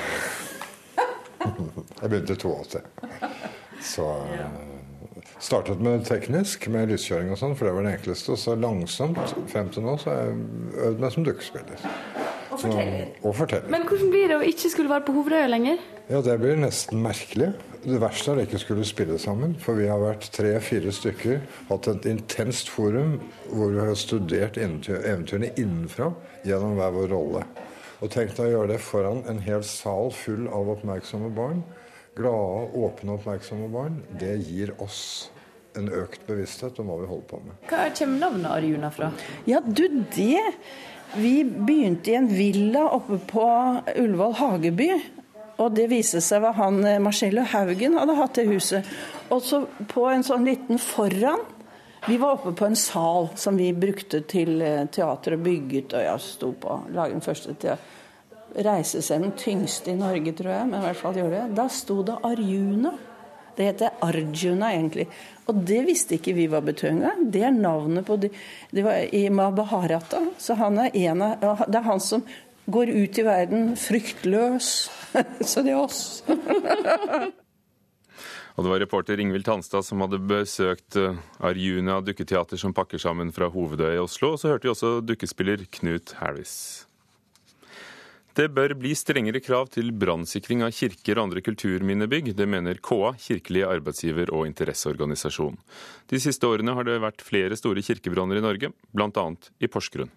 Jeg 2.02 2.12
begynte 2.12 2.36
i 2.36 2.36
82. 2.36 2.82
Så 3.80 4.06
startet 5.40 5.80
med 5.80 6.04
teknisk, 6.08 6.68
med 6.72 6.90
lyskjøring 6.92 7.32
og 7.32 7.40
sånn, 7.40 7.56
for 7.56 7.68
det 7.68 7.74
var 7.76 7.86
det 7.86 7.94
enkleste. 7.98 8.34
Og 8.34 8.40
så 8.40 8.56
langsomt, 8.58 9.34
frem 9.52 9.68
til 9.72 9.84
nå, 9.86 9.96
så 10.00 10.12
har 10.12 10.24
jeg 10.24 10.38
øvd 10.88 11.04
meg 11.04 11.14
som 11.14 11.26
dukkespiller. 11.26 11.86
Og 12.56 12.60
forteller. 12.62 13.08
og 13.22 13.34
forteller. 13.36 13.70
Men 13.72 13.84
hvordan 13.88 14.10
blir 14.12 14.30
det 14.30 14.36
å 14.38 14.44
ikke 14.48 14.70
skulle 14.72 14.92
være 14.92 15.04
på 15.08 15.14
Hovedøya 15.16 15.48
lenger? 15.50 15.80
Ja, 16.08 16.20
Det 16.22 16.36
blir 16.40 16.56
nesten 16.56 17.02
merkelig. 17.02 17.50
Det 17.86 18.00
verste 18.00 18.32
er 18.32 18.40
å 18.40 18.44
ikke 18.46 18.60
skulle 18.62 18.86
spille 18.86 19.18
sammen. 19.18 19.56
For 19.60 19.78
vi 19.78 19.88
har 19.90 20.00
vært 20.00 20.30
tre-fire 20.32 20.92
stykker, 20.94 21.40
hatt 21.68 21.88
et 21.88 22.06
intenst 22.10 22.70
forum 22.72 23.18
hvor 23.50 23.74
vi 23.74 23.82
har 23.82 23.94
studert 23.98 24.56
eventyrene 24.58 25.52
innenfra 25.58 26.12
gjennom 26.46 26.78
hver 26.78 26.94
vår 26.96 27.12
rolle. 27.12 27.42
Og 28.00 28.10
tenk 28.12 28.34
deg 28.36 28.46
å 28.46 28.52
gjøre 28.54 28.74
det 28.74 28.80
foran 28.84 29.22
en 29.28 29.40
hel 29.40 29.62
sal 29.64 30.10
full 30.14 30.48
av 30.52 30.68
oppmerksomme 30.76 31.30
barn. 31.36 31.62
Glade, 32.16 32.68
åpne, 32.72 33.12
oppmerksomme 33.12 33.68
barn. 33.68 34.02
Det 34.20 34.36
gir 34.36 34.72
oss 34.82 35.30
en 35.76 35.90
økt 35.92 36.22
bevissthet 36.24 36.78
om 36.80 36.88
hva 36.88 37.02
vi 37.02 37.08
holder 37.10 37.26
på 37.28 37.40
med. 37.44 37.58
Hva 37.68 37.88
kommer 37.98 38.22
navnet 38.22 38.52
Arjuna 38.54 38.90
fra? 38.94 39.10
Ja, 39.44 39.60
du, 39.60 39.84
det 40.16 40.40
Vi 41.16 41.44
begynte 41.44 42.10
i 42.10 42.16
en 42.18 42.30
villa 42.32 42.86
oppe 42.96 43.18
på 43.30 43.44
Ullevål 43.96 44.32
Hageby. 44.40 44.88
Og 45.60 45.76
det 45.76 45.86
viste 45.92 46.22
seg 46.24 46.40
hva 46.44 46.54
han 46.56 46.80
eh, 46.84 46.98
Marcello 47.00 47.44
Haugen 47.52 47.96
hadde 47.96 48.16
hatt 48.16 48.40
det 48.40 48.46
huset. 48.48 48.88
Og 49.32 49.44
så 49.44 49.62
på 49.92 50.08
en 50.08 50.24
sånn 50.26 50.48
liten 50.48 50.80
foran 50.80 51.44
vi 52.06 52.16
var 52.22 52.36
oppe 52.36 52.52
på 52.52 52.66
en 52.66 52.76
sal 52.76 53.28
som 53.34 53.56
vi 53.58 53.72
brukte 53.74 54.20
til 54.28 54.60
eh, 54.62 54.84
teater 54.92 55.34
og 55.36 55.46
bygget, 55.46 55.96
og 55.96 56.04
jeg 56.04 56.22
sto 56.22 56.52
på 56.60 56.80
lage 56.94 57.16
den 57.16 57.24
første 57.24 57.56
til 57.60 57.88
reise 58.54 59.02
seg 59.04 59.22
den 59.24 59.34
tyngste 59.38 59.92
i 59.92 59.98
Norge, 59.98 60.32
tror 60.36 60.52
jeg, 60.52 60.68
men 60.70 60.80
i 60.80 60.86
hvert 60.86 61.00
fall 61.00 61.18
gjorde 61.18 61.40
det. 61.40 61.56
Da 61.58 61.68
sto 61.72 62.02
det 62.06 62.18
Arjuna 62.24 62.94
Det 63.56 63.64
heter 63.64 63.94
Arjuna, 64.04 64.72
egentlig. 64.74 65.06
Og 65.48 65.62
det 65.64 65.78
visste 65.86 66.18
ikke 66.18 66.34
vi 66.36 66.44
hva 66.52 66.60
betød 66.60 66.90
engang. 66.90 67.22
Det 67.32 67.42
er 67.46 67.54
navnet 67.54 68.04
på 68.04 68.18
de, 68.20 68.28
Det 68.70 68.84
var 68.84 69.14
i 69.14 69.30
Mabaharata. 69.30 70.20
Så 70.38 70.54
han 70.60 70.78
er 70.78 70.90
en 71.08 71.22
av 71.22 71.64
Det 71.64 71.78
er 71.78 71.86
han 71.86 72.00
som 72.00 72.24
går 72.66 72.90
ut 72.90 73.18
i 73.18 73.24
verden 73.24 73.76
fryktløs. 73.76 74.90
Så 75.40 75.62
det 75.62 75.72
er 75.72 75.80
oss. 75.80 76.22
Og 78.56 78.64
det 78.64 78.70
var 78.72 78.80
reporter 78.80 79.20
Ingvild 79.20 79.44
Tanstad 79.44 79.84
som 79.84 80.00
hadde 80.00 80.18
besøkt 80.24 80.96
eh, 80.96 81.16
Arjuna 81.44 81.98
dukketeater 82.00 82.56
som 82.56 82.72
pakker 82.76 82.98
sammen 82.98 83.28
fra 83.36 83.50
Hovedøya 83.52 83.98
i 83.98 84.00
Oslo. 84.00 84.32
Og 84.32 84.40
så 84.40 84.48
hørte 84.48 84.64
vi 84.64 84.72
også 84.72 84.92
dukkespiller 85.04 85.66
Knut 85.76 86.14
Harris. 86.22 86.86
Det 88.36 88.50
bør 88.52 88.74
bli 88.76 88.90
strengere 88.92 89.40
krav 89.40 89.70
til 89.72 89.94
brannsikring 89.96 90.60
av 90.66 90.74
kirker 90.76 91.16
og 91.16 91.30
andre 91.30 91.40
kulturminnebygg. 91.40 92.34
Det 92.36 92.44
mener 92.44 92.76
KA, 92.84 93.14
kirkelig 93.16 93.62
arbeidsgiver 93.64 94.28
og 94.36 94.44
interesseorganisasjon. 94.50 95.56
De 96.12 96.20
siste 96.20 96.44
årene 96.44 96.74
har 96.76 96.84
det 96.84 96.98
vært 97.00 97.24
flere 97.24 97.56
store 97.56 97.80
kirkebranner 97.86 98.36
i 98.36 98.44
Norge, 98.44 98.74
bl.a. 98.92 99.26
i 99.56 99.70
Porsgrunn. 99.72 100.12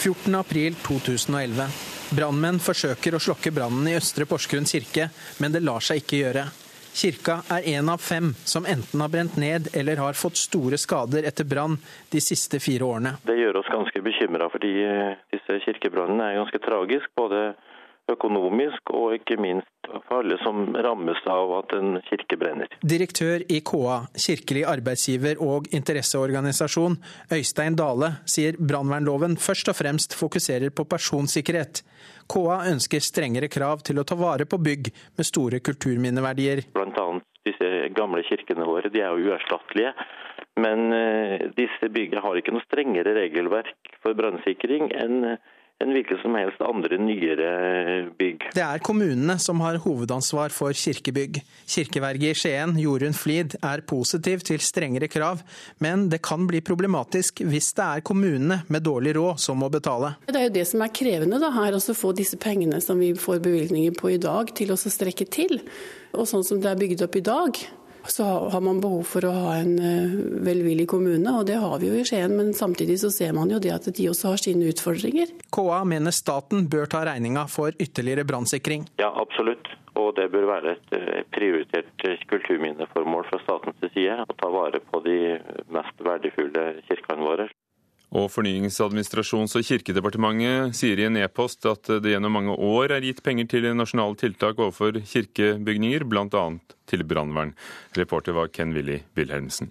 14.4.2011. 0.00 1.72
Brannmenn 2.10 2.60
forsøker 2.60 3.16
å 3.16 3.22
slokke 3.22 3.52
brannen 3.54 3.88
i 3.88 3.96
Østre 3.96 4.28
Porsgrunn 4.28 4.68
kirke, 4.68 5.08
men 5.40 5.56
det 5.56 5.64
lar 5.64 5.80
seg 5.84 6.02
ikke 6.02 6.20
gjøre. 6.20 6.44
Kirka 6.94 7.40
er 7.52 7.66
en 7.76 7.88
av 7.92 8.02
fem 8.02 8.32
som 8.44 8.66
enten 8.68 9.00
har 9.00 9.12
brent 9.12 9.36
ned 9.40 9.70
eller 9.76 10.02
har 10.02 10.18
fått 10.18 10.40
store 10.40 10.78
skader 10.80 11.26
etter 11.28 11.46
brann 11.48 11.78
de 12.10 12.20
siste 12.24 12.60
fire 12.60 12.84
årene. 12.86 13.14
Det 13.26 13.38
gjør 13.38 13.60
oss 13.62 13.72
ganske 13.72 14.02
bekymra, 14.04 14.50
fordi 14.52 14.74
disse 15.32 15.60
kirkebrannene 15.66 16.32
er 16.32 16.40
ganske 16.40 16.62
tragiske. 16.66 17.12
Både 17.16 17.52
økonomisk 18.12 18.92
og 18.94 19.16
ikke 19.18 19.38
minst 19.40 19.68
for 19.90 20.20
alle 20.20 20.36
som 20.44 20.70
rammes 20.74 21.20
av 21.30 21.52
at 21.58 21.74
en 21.76 21.98
kirke 22.06 22.38
brenner. 22.40 22.70
Direktør 22.82 23.44
i 23.48 23.60
KA, 23.66 24.00
kirkelig 24.26 24.64
arbeidsgiver 24.70 25.42
og 25.44 25.68
interesseorganisasjon, 25.74 26.98
Øystein 27.34 27.78
Dale, 27.78 28.12
sier 28.28 28.58
brannvernloven 28.58 29.36
først 29.40 29.72
og 29.72 29.78
fremst 29.80 30.16
fokuserer 30.18 30.70
på 30.74 30.86
personsikkerhet. 30.90 31.82
KA 32.30 32.60
ønsker 32.70 33.02
strengere 33.02 33.50
krav 33.50 33.82
til 33.86 33.98
å 33.98 34.06
ta 34.06 34.18
vare 34.18 34.46
på 34.46 34.60
bygg 34.62 34.92
med 35.18 35.26
store 35.26 35.62
kulturminneverdier. 35.64 36.66
Blant 36.76 36.98
annet 37.02 37.26
disse 37.48 37.88
gamle 37.96 38.22
kirkene 38.28 38.66
våre, 38.68 38.90
de 38.92 39.02
er 39.02 39.14
jo 39.16 39.30
uerstattelige. 39.32 39.94
Men 40.60 40.92
eh, 40.92 41.48
disse 41.56 41.88
byggene 41.92 42.22
har 42.24 42.36
ikke 42.36 42.52
noe 42.54 42.66
strengere 42.66 43.14
regelverk 43.16 43.94
for 44.02 44.16
brannsikring 44.18 44.90
enn 44.98 45.36
enn 45.80 45.94
hvilke 45.96 46.18
som 46.20 46.34
helst 46.36 46.60
andre 46.64 46.98
nyere 47.00 47.50
bygg. 48.18 48.50
Det 48.56 48.64
er 48.64 48.82
kommunene 48.84 49.36
som 49.40 49.62
har 49.64 49.80
hovedansvar 49.80 50.52
for 50.54 50.76
kirkebygg. 50.76 51.40
Kirkeverget 51.70 52.34
i 52.34 52.40
Skien, 52.42 52.76
Jorunn 52.80 53.16
Flid, 53.16 53.56
er 53.64 53.84
positiv 53.88 54.44
til 54.46 54.60
strengere 54.64 55.08
krav, 55.10 55.40
men 55.80 56.08
det 56.12 56.20
kan 56.26 56.44
bli 56.50 56.60
problematisk 56.64 57.42
hvis 57.48 57.72
det 57.78 57.86
er 57.86 58.04
kommunene 58.04 58.60
med 58.68 58.84
dårlig 58.84 59.16
råd 59.16 59.40
som 59.40 59.60
må 59.60 59.70
betale. 59.72 60.14
Det 60.28 60.36
er 60.36 60.48
jo 60.48 60.56
det 60.58 60.66
som 60.68 60.84
er 60.84 60.94
krevende 61.00 61.40
da, 61.40 61.52
her, 61.56 61.76
å 61.76 61.96
få 61.96 62.12
disse 62.16 62.38
pengene 62.40 62.80
som 62.84 63.00
vi 63.00 63.14
får 63.16 63.40
bevilgninger 63.44 63.96
på 63.96 64.14
i 64.14 64.20
dag, 64.20 64.52
til 64.56 64.74
å 64.74 64.78
strekke 64.80 65.26
til. 65.32 65.60
Og 66.12 66.26
sånn 66.28 66.44
som 66.44 66.60
det 66.60 66.72
er 66.72 66.80
bygd 66.80 67.06
opp 67.06 67.16
i 67.16 67.24
dag, 67.24 67.60
så 68.04 68.24
har 68.52 68.60
man 68.60 68.80
behov 68.80 69.02
for 69.08 69.26
å 69.26 69.32
ha 69.34 69.56
en 69.60 69.74
eh, 69.78 70.14
velvillig 70.46 70.86
kommune, 70.90 71.34
og 71.36 71.46
det 71.48 71.58
har 71.62 71.76
vi 71.82 71.90
jo 71.90 71.98
i 72.00 72.04
Skien. 72.06 72.34
Men 72.36 72.54
samtidig 72.56 73.00
så 73.02 73.10
ser 73.14 73.34
man 73.36 73.52
jo 73.52 73.60
det 73.62 73.72
at 73.74 73.88
de 73.96 74.08
også 74.10 74.34
har 74.34 74.42
sine 74.42 74.70
utfordringer. 74.72 75.34
KA 75.54 75.82
mener 75.88 76.14
staten 76.14 76.66
bør 76.70 76.90
ta 76.90 77.04
regninga 77.08 77.46
for 77.50 77.76
ytterligere 77.78 78.26
brannsikring. 78.28 78.88
Ja, 79.02 79.12
absolutt. 79.20 79.68
Og 79.98 80.14
det 80.16 80.30
bør 80.32 80.46
være 80.48 80.76
et 80.76 80.94
eh, 80.96 81.22
prioritert 81.34 82.06
eh, 82.08 82.20
kulturminneformål 82.30 83.26
fra 83.30 83.42
statens 83.44 83.80
side 83.94 84.20
å 84.24 84.38
ta 84.38 84.52
vare 84.52 84.82
på 84.86 85.02
de 85.04 85.18
mest 85.74 86.04
verdifulle 86.06 86.68
kirkene 86.88 87.26
våre. 87.26 87.50
Og 88.10 88.26
fornyingsadministrasjons- 88.34 89.54
og 89.54 89.66
kirkedepartementet 89.66 90.74
sier 90.74 90.98
i 90.98 91.06
en 91.06 91.18
e-post 91.20 91.66
at 91.70 91.92
det 92.02 92.16
gjennom 92.16 92.34
mange 92.34 92.56
år 92.56 92.96
er 92.96 93.06
gitt 93.06 93.22
penger 93.22 93.46
til 93.52 93.68
nasjonale 93.70 94.18
tiltak 94.18 94.58
overfor 94.58 94.98
kirkebygninger, 94.98 96.06
bl.a. 96.10 96.46
til 96.90 97.06
brannvern. 97.06 97.54
Reporter 97.94 98.34
var 98.34 98.50
Ken 98.50 98.74
Willy 98.74 99.04
Wilhelmsen. 99.14 99.70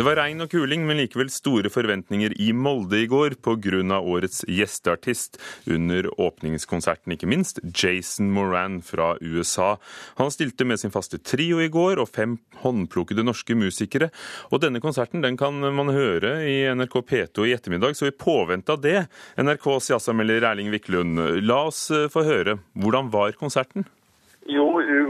Det 0.00 0.04
var 0.06 0.16
regn 0.16 0.40
og 0.40 0.48
kuling, 0.48 0.86
men 0.88 0.96
likevel 0.96 1.28
store 1.28 1.68
forventninger 1.68 2.32
i 2.40 2.54
Molde 2.56 3.02
i 3.02 3.08
går 3.10 3.34
pga. 3.44 3.98
årets 4.00 4.46
gjesteartist 4.48 5.36
under 5.68 6.08
åpningskonserten, 6.16 7.12
ikke 7.12 7.28
minst 7.28 7.60
Jason 7.60 8.30
Moran 8.32 8.80
fra 8.80 9.18
USA. 9.20 9.76
Han 10.16 10.32
stilte 10.32 10.64
med 10.64 10.80
sin 10.80 10.90
faste 10.90 11.18
trio 11.18 11.60
i 11.60 11.68
går 11.68 12.00
og 12.00 12.08
fem 12.08 12.38
håndplukkede 12.62 13.26
norske 13.28 13.52
musikere. 13.52 14.08
Og 14.48 14.64
denne 14.64 14.80
konserten 14.80 15.20
den 15.20 15.36
kan 15.36 15.60
man 15.60 15.92
høre 15.92 16.48
i 16.48 16.64
NRK 16.72 16.96
P2 17.04 17.50
i 17.50 17.52
ettermiddag, 17.52 17.92
så 17.92 18.08
i 18.08 18.16
påvente 18.16 18.72
av 18.72 18.80
det, 18.80 19.04
NRKs 19.36 19.92
jazzanmelder 19.92 20.48
Erling 20.48 20.72
Wiklund, 20.72 21.20
la 21.44 21.66
oss 21.68 21.90
få 21.92 22.24
høre. 22.24 22.56
Hvordan 22.72 23.12
var 23.12 23.36
konserten? 23.36 23.84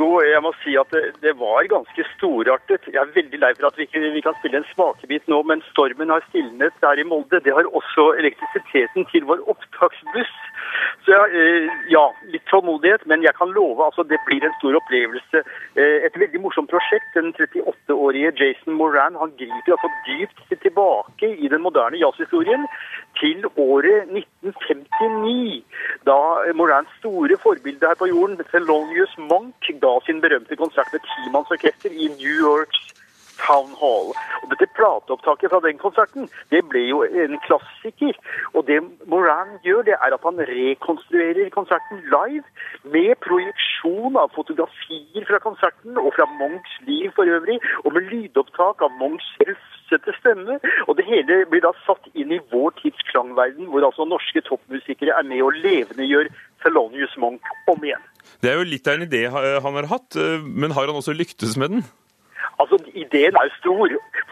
Hugo, 0.01 0.23
jeg 0.25 0.41
må 0.41 0.51
si 0.63 0.73
at 0.81 0.89
det, 0.95 1.01
det, 1.21 1.35
var 1.37 1.67
ganske 1.69 2.05
storartet. 2.15 2.87
Jeg 2.89 3.01
er 3.03 3.11
veldig 3.13 3.41
lei 3.43 3.51
for 3.59 3.69
at 3.69 3.77
vi 3.77 3.85
ikke 3.85 4.01
vi 4.15 4.23
kan 4.25 4.37
spille 4.39 4.63
en 4.63 4.69
smakebit 4.71 5.27
nå, 5.29 5.43
men 5.45 5.61
stormen 5.67 6.09
har 6.09 6.25
stilnet 6.31 6.73
der 6.81 7.03
i 7.03 7.05
Molde. 7.05 7.43
Det 7.45 7.53
har 7.53 7.69
også 7.69 8.07
elektrisiteten 8.23 9.05
til 9.13 9.29
vår 9.29 9.45
opptaksbuss. 9.53 10.33
Så 11.07 11.17
eh, 11.27 11.69
ja, 11.93 12.03
litt 12.33 12.45
tålmodighet, 12.51 13.07
men 13.11 13.25
jeg 13.25 13.35
kan 13.39 13.53
love 13.57 13.85
altså 13.85 14.05
det 14.07 14.21
blir 14.27 14.45
en 14.45 14.57
stor 14.59 14.77
opplevelse. 14.81 15.43
Eh, 15.75 16.07
et 16.07 16.19
veldig 16.23 16.43
morsomt 16.45 16.71
prosjekt. 16.71 17.09
Den 17.17 17.33
38-årige 17.39 18.33
Jason 18.41 18.77
Moran 18.79 19.19
han 19.21 19.35
griper 19.41 19.77
altså 19.77 19.91
dypt 20.09 20.55
tilbake 20.63 21.33
i 21.37 21.51
den 21.53 21.65
moderne 21.65 22.01
jazzhistorien 22.01 22.67
til 23.21 23.45
året 23.57 24.11
1959, 24.13 25.65
da 26.09 26.19
Morans 26.57 26.91
store 27.01 27.37
forbilde 27.43 27.87
her 27.87 27.99
på 27.99 28.11
jorden, 28.13 28.39
Thelonious 28.53 29.17
Monk, 29.19 29.73
ga 29.83 29.93
sin 30.07 30.23
berømte 30.23 30.57
konsert 30.57 30.93
med 30.93 31.05
timannsorkester 31.11 31.93
i 31.93 32.13
New 32.21 32.35
Yorks 32.47 33.00
Town 33.43 33.73
Hall. 33.81 34.13
Og 34.43 34.47
Dette 34.53 34.69
plateopptaket 34.79 35.53
fra 35.53 35.61
den 35.65 35.79
konserten 35.81 36.29
det 36.53 36.63
ble 36.71 36.83
jo 36.89 37.03
en 37.05 37.37
klassiker. 37.47 38.17
Og 38.55 38.67
det 38.69 38.81
Moran 39.11 39.57
gjør, 39.67 39.83
det 39.89 39.97
er 39.97 40.17
at 40.17 40.27
han 40.27 40.41
rekonstruerer 40.53 41.53
konserten 41.55 42.03
live 42.15 42.45
med 42.95 43.15
projeksjon 43.27 44.19
av 44.21 44.33
fotografier 44.37 45.27
fra 45.29 45.41
konserten 45.43 45.99
og 46.01 46.13
fra 46.17 46.27
Monks 46.41 46.77
liv 46.89 47.11
for 47.17 47.29
øvrig, 47.37 47.59
og 47.85 47.95
med 47.97 48.09
lydopptak 48.13 48.83
av 48.87 48.95
Monks 49.01 49.29
rufsete 49.43 50.17
stemme. 50.21 50.59
Og 50.89 50.97
det 50.99 51.07
hele 51.09 51.43
blir 51.51 51.65
da 51.65 51.73
satt 51.87 52.11
inn 52.15 52.35
i 52.35 52.43
vår 52.53 52.77
tids 52.83 53.03
klangverden, 53.13 53.71
hvor 53.71 53.87
altså 53.87 54.09
norske 54.09 54.43
toppmusikere 54.49 55.17
er 55.17 55.27
med 55.27 55.45
og 55.47 55.57
levendegjør 55.65 56.31
Thelonious 56.63 57.17
Monk 57.21 57.55
om 57.71 57.85
igjen. 57.85 58.03
Det 58.41 58.53
er 58.53 58.61
jo 58.61 58.69
litt 58.69 58.89
av 58.89 58.99
en 58.99 59.09
idé 59.09 59.25
han 59.31 59.77
har 59.81 59.89
hatt, 59.91 60.17
men 60.45 60.77
har 60.77 60.89
han 60.89 61.01
også 61.01 61.17
lyktes 61.17 61.57
med 61.61 61.75
den? 61.75 61.89
Altså, 62.61 62.77
Ideen 63.03 63.35
er 63.41 63.45
jo 63.49 63.53
stor. 63.61 63.83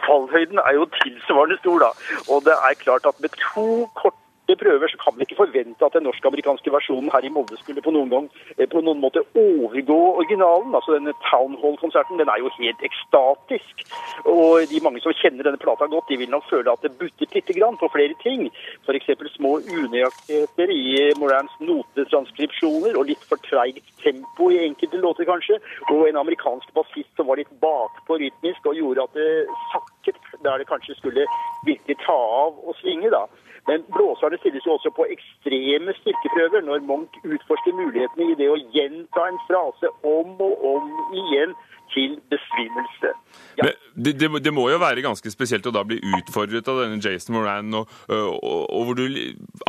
Fallhøyden 0.05 0.59
er 0.67 0.73
jo 0.79 0.83
tilsvarende 1.01 1.57
stor. 1.61 1.77
da. 1.85 1.89
Og 2.31 2.37
det 2.47 2.55
er 2.67 2.81
klart 2.85 3.05
at 3.11 3.21
med 3.23 3.31
to 3.53 3.67
korte 3.99 4.28
prøver 4.57 4.87
så 4.87 4.97
kan 5.03 5.17
vi 5.17 5.25
ikke 5.25 5.37
forvente 5.43 5.85
at 5.85 5.93
den 5.93 6.05
norsk-amerikanske 6.07 6.71
versjonen 6.71 7.11
her 7.13 7.25
i 7.25 7.31
Molde 7.33 7.57
skulle 7.59 7.83
på 7.85 7.93
noen, 7.93 8.09
gang, 8.09 8.29
eh, 8.57 8.67
på 8.69 8.81
noen 8.81 9.01
måte 9.03 9.23
overgå 9.35 9.99
originalen. 10.21 10.75
Altså 10.75 10.95
Denne 10.95 11.13
Town 11.29 11.57
Hall-konserten 11.61 12.19
den 12.21 12.31
er 12.31 12.39
jo 12.41 12.51
helt 12.57 12.81
ekstatisk. 12.89 13.83
Og 14.25 14.65
de 14.71 14.81
mange 14.83 15.01
som 15.03 15.13
kjenner 15.13 15.43
denne 15.47 15.61
plata 15.61 15.85
godt, 15.91 16.09
de 16.09 16.17
vil 16.21 16.31
nok 16.33 16.47
føle 16.49 16.71
at 16.71 16.81
det 16.85 16.95
butter 16.99 17.29
lite 17.35 17.53
grann 17.59 17.77
på 17.77 17.91
flere 17.93 18.15
ting. 18.23 18.47
F.eks. 18.85 19.09
små 19.35 19.59
unøyaktigheter 19.59 20.73
i 20.73 21.13
Morans 21.19 21.53
notetranskripsjoner 21.59 22.97
og 22.97 23.09
litt 23.11 23.23
for 23.29 23.41
treigt 23.49 23.85
tempo 24.03 24.49
i 24.53 24.63
enkelte 24.65 24.97
låter, 24.97 25.27
kanskje. 25.29 25.59
Og 25.91 26.07
en 26.07 26.21
amerikansk 26.23 26.73
bassist 26.73 27.11
som 27.15 27.27
var 27.27 27.41
litt 27.41 27.51
bakpå 27.61 28.17
rytmisk 28.21 28.65
og 28.65 28.79
gjorde 28.79 29.05
at 29.05 29.19
det 29.19 29.29
sakket 29.73 30.17
der 30.43 30.57
det 30.57 30.67
kanskje 30.69 30.95
skulle 30.97 31.27
virkelig 31.65 31.97
ta 32.05 32.15
av 32.15 32.57
og 32.65 32.75
svinge. 32.81 33.11
da. 33.11 33.25
Men 33.69 33.85
blåserne 33.93 34.39
stilles 34.41 34.65
jo 34.65 34.75
også 34.77 34.91
på 34.97 35.05
ekstreme 35.13 35.93
styrkeprøver 36.01 36.65
når 36.65 36.85
Munch 36.89 37.17
utforsker 37.21 37.75
mulighetene 37.77 38.31
i 38.31 38.37
det 38.39 38.49
å 38.49 38.61
gjenta 38.75 39.27
en 39.29 39.41
frase 39.49 39.91
om 40.01 40.39
og 40.41 40.63
om 40.73 40.87
igjen 41.23 41.53
til 41.93 42.15
besvimelse. 42.29 43.11
Ja. 43.57 43.69
Det, 43.95 44.13
det, 44.21 44.29
det, 44.45 44.53
må 44.53 44.67
jo 44.69 44.77
være 44.81 45.03
ganske 45.05 45.31
spesielt 45.33 45.65
å 45.65 45.73
da 45.73 45.81
bli 45.87 45.97
utfordret 46.19 46.67
av 46.69 46.83
denne 46.83 47.01
Jason 47.01 47.35
Moran, 47.35 47.73
og, 47.81 47.89
og, 48.13 48.37
og 48.45 48.85
hvor 48.87 48.99
du 48.99 49.05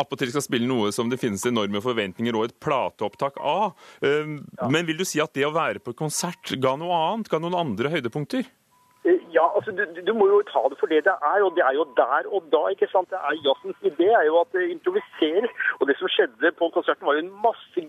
appåtil 0.00 0.32
skal 0.34 0.44
spille 0.44 0.68
noe 0.68 0.92
som 0.96 1.08
det 1.12 1.20
finnes 1.20 1.44
enorme 1.48 1.80
forventninger 1.84 2.36
og 2.36 2.48
et 2.48 2.56
plateopptak 2.62 3.40
av. 3.40 3.72
Men 4.04 4.88
vil 4.88 5.00
du 5.00 5.06
si 5.08 5.22
at 5.24 5.32
det 5.36 5.48
å 5.48 5.54
være 5.56 5.82
på 5.84 5.96
konsert 5.96 6.54
ga 6.60 6.76
noe 6.80 7.04
annet? 7.10 7.32
Ga 7.32 7.40
noen 7.40 7.56
andre 7.56 7.92
høydepunkter? 7.96 8.48
Ja, 9.36 9.44
altså 9.56 9.70
du, 9.70 9.82
du, 10.06 10.12
må 10.18 10.26
jo 10.26 10.38
ta 10.52 10.62
det 10.70 10.78
for 10.80 10.90
det 10.90 11.04
det 11.08 11.14
er, 11.32 11.42
og 11.46 11.52
det 11.56 11.62
er 11.68 11.74
jo 11.78 11.84
der 12.00 12.22
og 12.34 12.42
da. 12.54 12.62
ikke 12.72 12.88
sant? 12.92 13.10
Det 13.12 13.18
er 13.18 13.42
Jazzens 13.46 13.80
idé 13.90 14.08
er 14.20 14.24
jo 14.26 14.40
at 14.40 14.50
det 14.56 14.70
improviseres. 14.70 15.50
Og 15.78 15.86
det 15.88 15.96
som 15.98 16.10
skjedde 16.14 16.52
på 16.58 16.70
konserten, 16.74 17.06
var 17.06 17.18
jo 17.18 17.24
en 17.24 17.36
masse 17.46 17.84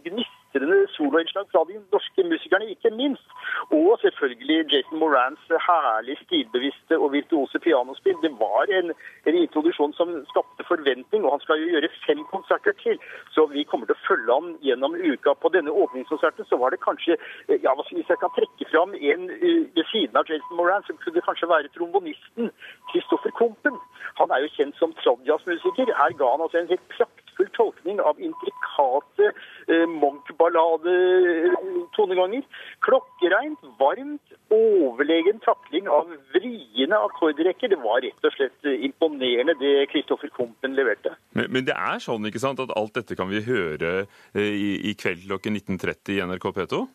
gnistrende 0.51 0.87
soloinnslag 0.95 1.45
fra 1.51 1.63
de 1.67 1.79
norske 1.91 2.23
musikerne, 2.23 2.69
ikke 2.69 2.89
minst. 2.89 3.27
Og 3.71 3.99
selvfølgelig 4.01 4.71
Jason 4.71 4.99
Morans 4.99 5.39
herlig 5.67 6.17
stilbevisste 6.25 6.99
og 6.99 7.11
virtuose 7.11 7.59
pianospill. 7.59 8.17
Det 8.21 8.31
var 8.39 8.65
en, 8.77 8.91
en 9.27 9.35
introduksjon 9.35 9.93
som 9.93 10.25
skapte 10.31 10.63
forventning, 10.67 11.23
og 11.25 11.31
han 11.31 11.39
skal 11.39 11.59
jo 11.61 11.71
gjøre 11.73 11.89
fem 12.07 12.23
konserter 12.33 12.73
til. 12.83 12.99
Så 13.31 13.45
vi 13.45 13.63
kommer 13.63 13.85
til 13.85 13.95
å 13.95 14.05
følge 14.07 14.33
ham 14.33 14.57
gjennom 14.61 14.95
uka. 14.95 15.33
På 15.33 15.49
denne 15.55 15.71
åpningskonserten 15.71 16.45
så 16.49 16.57
var 16.57 16.71
det 16.71 16.83
kanskje 16.83 17.17
ja, 17.47 17.71
Hvis 17.91 18.09
jeg 18.09 18.19
kan 18.21 18.33
trekke 18.35 18.65
fram 18.71 18.93
en 18.93 19.21
uh, 19.29 19.63
ved 19.75 19.85
siden 19.91 20.17
av 20.17 20.27
Jason 20.29 20.57
Moran, 20.57 20.83
så 20.87 20.93
kunne 20.93 21.15
det 21.15 21.25
kanskje 21.25 21.49
være 21.49 21.71
trombonisten 21.75 22.51
Kristoffer 22.91 23.31
Kompen. 23.39 23.75
Han 24.19 24.31
er 24.31 24.43
jo 24.43 24.53
kjent 24.55 24.75
som 24.79 24.93
tradjazzmusiker. 25.01 25.91
Her 26.01 26.15
ga 26.19 26.31
han 26.33 26.43
altså 26.45 26.61
en 26.61 26.71
helt 26.71 26.87
praktfull 27.31 27.49
tolkning 27.55 27.99
av 27.99 28.19
intrikate 28.19 29.31
eh, 29.67 29.87
Munch-ballade-toneganger. 29.87 32.43
Klokkereint, 32.79 33.59
varmt, 33.79 34.21
overlegen 34.49 35.39
takling 35.39 35.87
av 35.87 36.07
vriene 36.33 36.95
akkordrekker. 36.95 37.69
Det 37.69 37.79
var 37.81 38.01
rett 38.03 38.25
og 38.25 38.31
slett 38.35 38.65
imponerende 38.65 39.53
det 39.59 39.85
Kristoffer 39.91 40.29
Kompen 40.29 40.75
leverte. 40.75 41.09
Men, 41.33 41.51
men, 41.51 41.65
det 41.65 41.73
er 41.75 41.99
sånn 42.03 42.25
ikke 42.27 42.39
sant, 42.43 42.59
at 42.59 42.71
alt 42.75 42.93
dette 42.99 43.15
kan 43.15 43.29
vi 43.31 43.41
høre 43.45 44.05
eh, 44.33 44.41
i, 44.41 44.89
i 44.91 44.93
kveld 44.95 45.27
klokken 45.27 45.55
19.30 45.57 46.11
i 46.17 46.21
NRK 46.25 46.45
P2? 46.57 46.87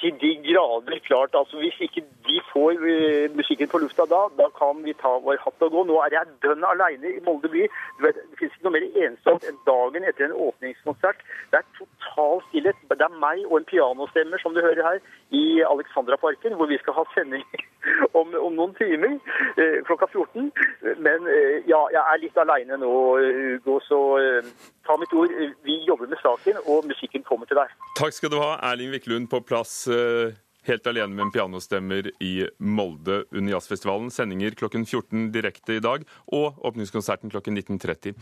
Til 0.00 0.12
de 0.22 0.30
grader 0.46 0.98
klart. 1.08 1.32
altså 1.40 1.56
Hvis 1.62 1.78
ikke 1.86 2.02
de 2.28 2.40
får 2.52 2.72
uh, 2.92 3.36
musikken 3.38 3.68
på 3.68 3.78
lufta 3.78 4.02
da, 4.14 4.20
da 4.40 4.46
kan 4.60 4.84
vi 4.86 4.92
ta 5.02 5.12
vår 5.26 5.38
hatt 5.44 5.64
og 5.66 5.70
gå. 5.74 5.84
Nå 5.88 5.96
er 6.04 6.16
jeg 6.16 6.34
dønn 6.44 6.64
alene 6.72 7.12
i 7.16 7.22
Molde 7.26 7.48
by. 7.54 7.62
Vet, 8.04 8.20
det 8.30 8.38
finnes 8.38 8.56
ikke 8.56 8.66
noe 8.68 8.76
mer 8.76 8.86
ensomt 9.06 9.48
enn 9.48 9.62
dagen 9.70 10.08
etter 10.08 10.28
en 10.28 10.38
åpningskonsert. 10.48 11.24
Det 11.52 11.60
er 11.60 11.68
total 11.80 12.42
stillhet. 12.48 12.84
Det 12.92 13.08
er 13.08 13.20
meg 13.26 13.44
og 13.48 13.56
en 13.60 13.70
pianostemmer, 13.72 14.42
som 14.42 14.54
du 14.54 14.60
hører 14.66 14.82
her, 14.90 15.00
i 15.40 15.44
Alexandraparken, 15.72 16.54
hvor 16.58 16.70
vi 16.70 16.78
skal 16.82 16.98
ha 16.98 17.06
sending 17.14 17.46
om, 18.18 18.34
om 18.46 18.52
noen 18.60 18.76
timer 18.78 19.16
uh, 19.16 19.78
klokka 19.88 20.10
14. 20.12 20.52
Men 21.06 21.30
uh, 21.30 21.56
ja, 21.72 21.82
jeg 21.96 22.02
er 22.02 22.24
litt 22.24 22.44
alene 22.44 22.80
nå, 22.84 22.94
Hugo, 23.40 23.80
så 23.88 24.00
ta 24.86 24.96
mitt 25.00 25.12
ord, 25.16 25.34
vi 25.66 25.80
jobber 25.88 26.08
med 26.10 26.22
saken, 26.22 26.62
og 26.70 26.86
musikken 26.88 27.26
kommer 27.26 27.50
til 27.50 27.58
deg. 27.58 27.74
Takk 27.98 28.14
skal 28.16 28.32
du 28.32 28.38
ha, 28.40 28.54
Erling 28.70 28.94
Wiklund 28.94 29.30
på 29.32 29.42
plass 29.46 29.84
Eh, 29.96 30.34
helt 30.66 30.86
alene 30.86 31.14
med 31.14 31.28
en 31.28 31.30
pianostemmer 31.30 32.08
i 32.22 32.48
Molde 32.58 33.24
under 33.30 33.52
jazzfestivalen. 33.52 34.10
Sendinger 34.10 34.56
klokken 34.58 34.86
14 34.86 35.28
direkte 35.34 35.76
i 35.76 35.82
dag, 35.82 36.02
og 36.34 36.58
åpningskonserten 36.66 37.30
klokken 37.30 37.54
19.30. 37.54 38.16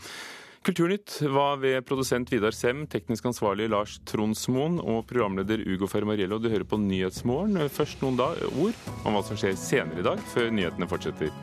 Kulturnytt 0.65 1.19
var 1.29 1.57
ved 1.61 1.83
produsent 1.85 2.29
Vidar 2.33 2.53
Sem, 2.53 2.85
teknisk 2.89 3.25
ansvarlig 3.29 3.67
Lars 3.69 3.97
Tronsmoen 4.09 4.79
og 4.81 5.07
programleder 5.09 5.61
Ugo 5.65 5.89
Fermariello. 5.89 6.39
Du 6.41 6.49
hører 6.49 6.65
på 6.69 6.79
Nyhetsmorgen. 6.81 7.57
Først 7.69 8.01
noen 8.05 8.17
da, 8.21 8.31
ord 8.61 8.77
om 9.05 9.17
hva 9.17 9.25
som 9.25 9.37
skjer 9.41 9.57
senere 9.57 10.01
i 10.01 10.07
dag, 10.07 10.21
før 10.33 10.53
nyhetene 10.53 10.89
fortsetter. 10.89 11.33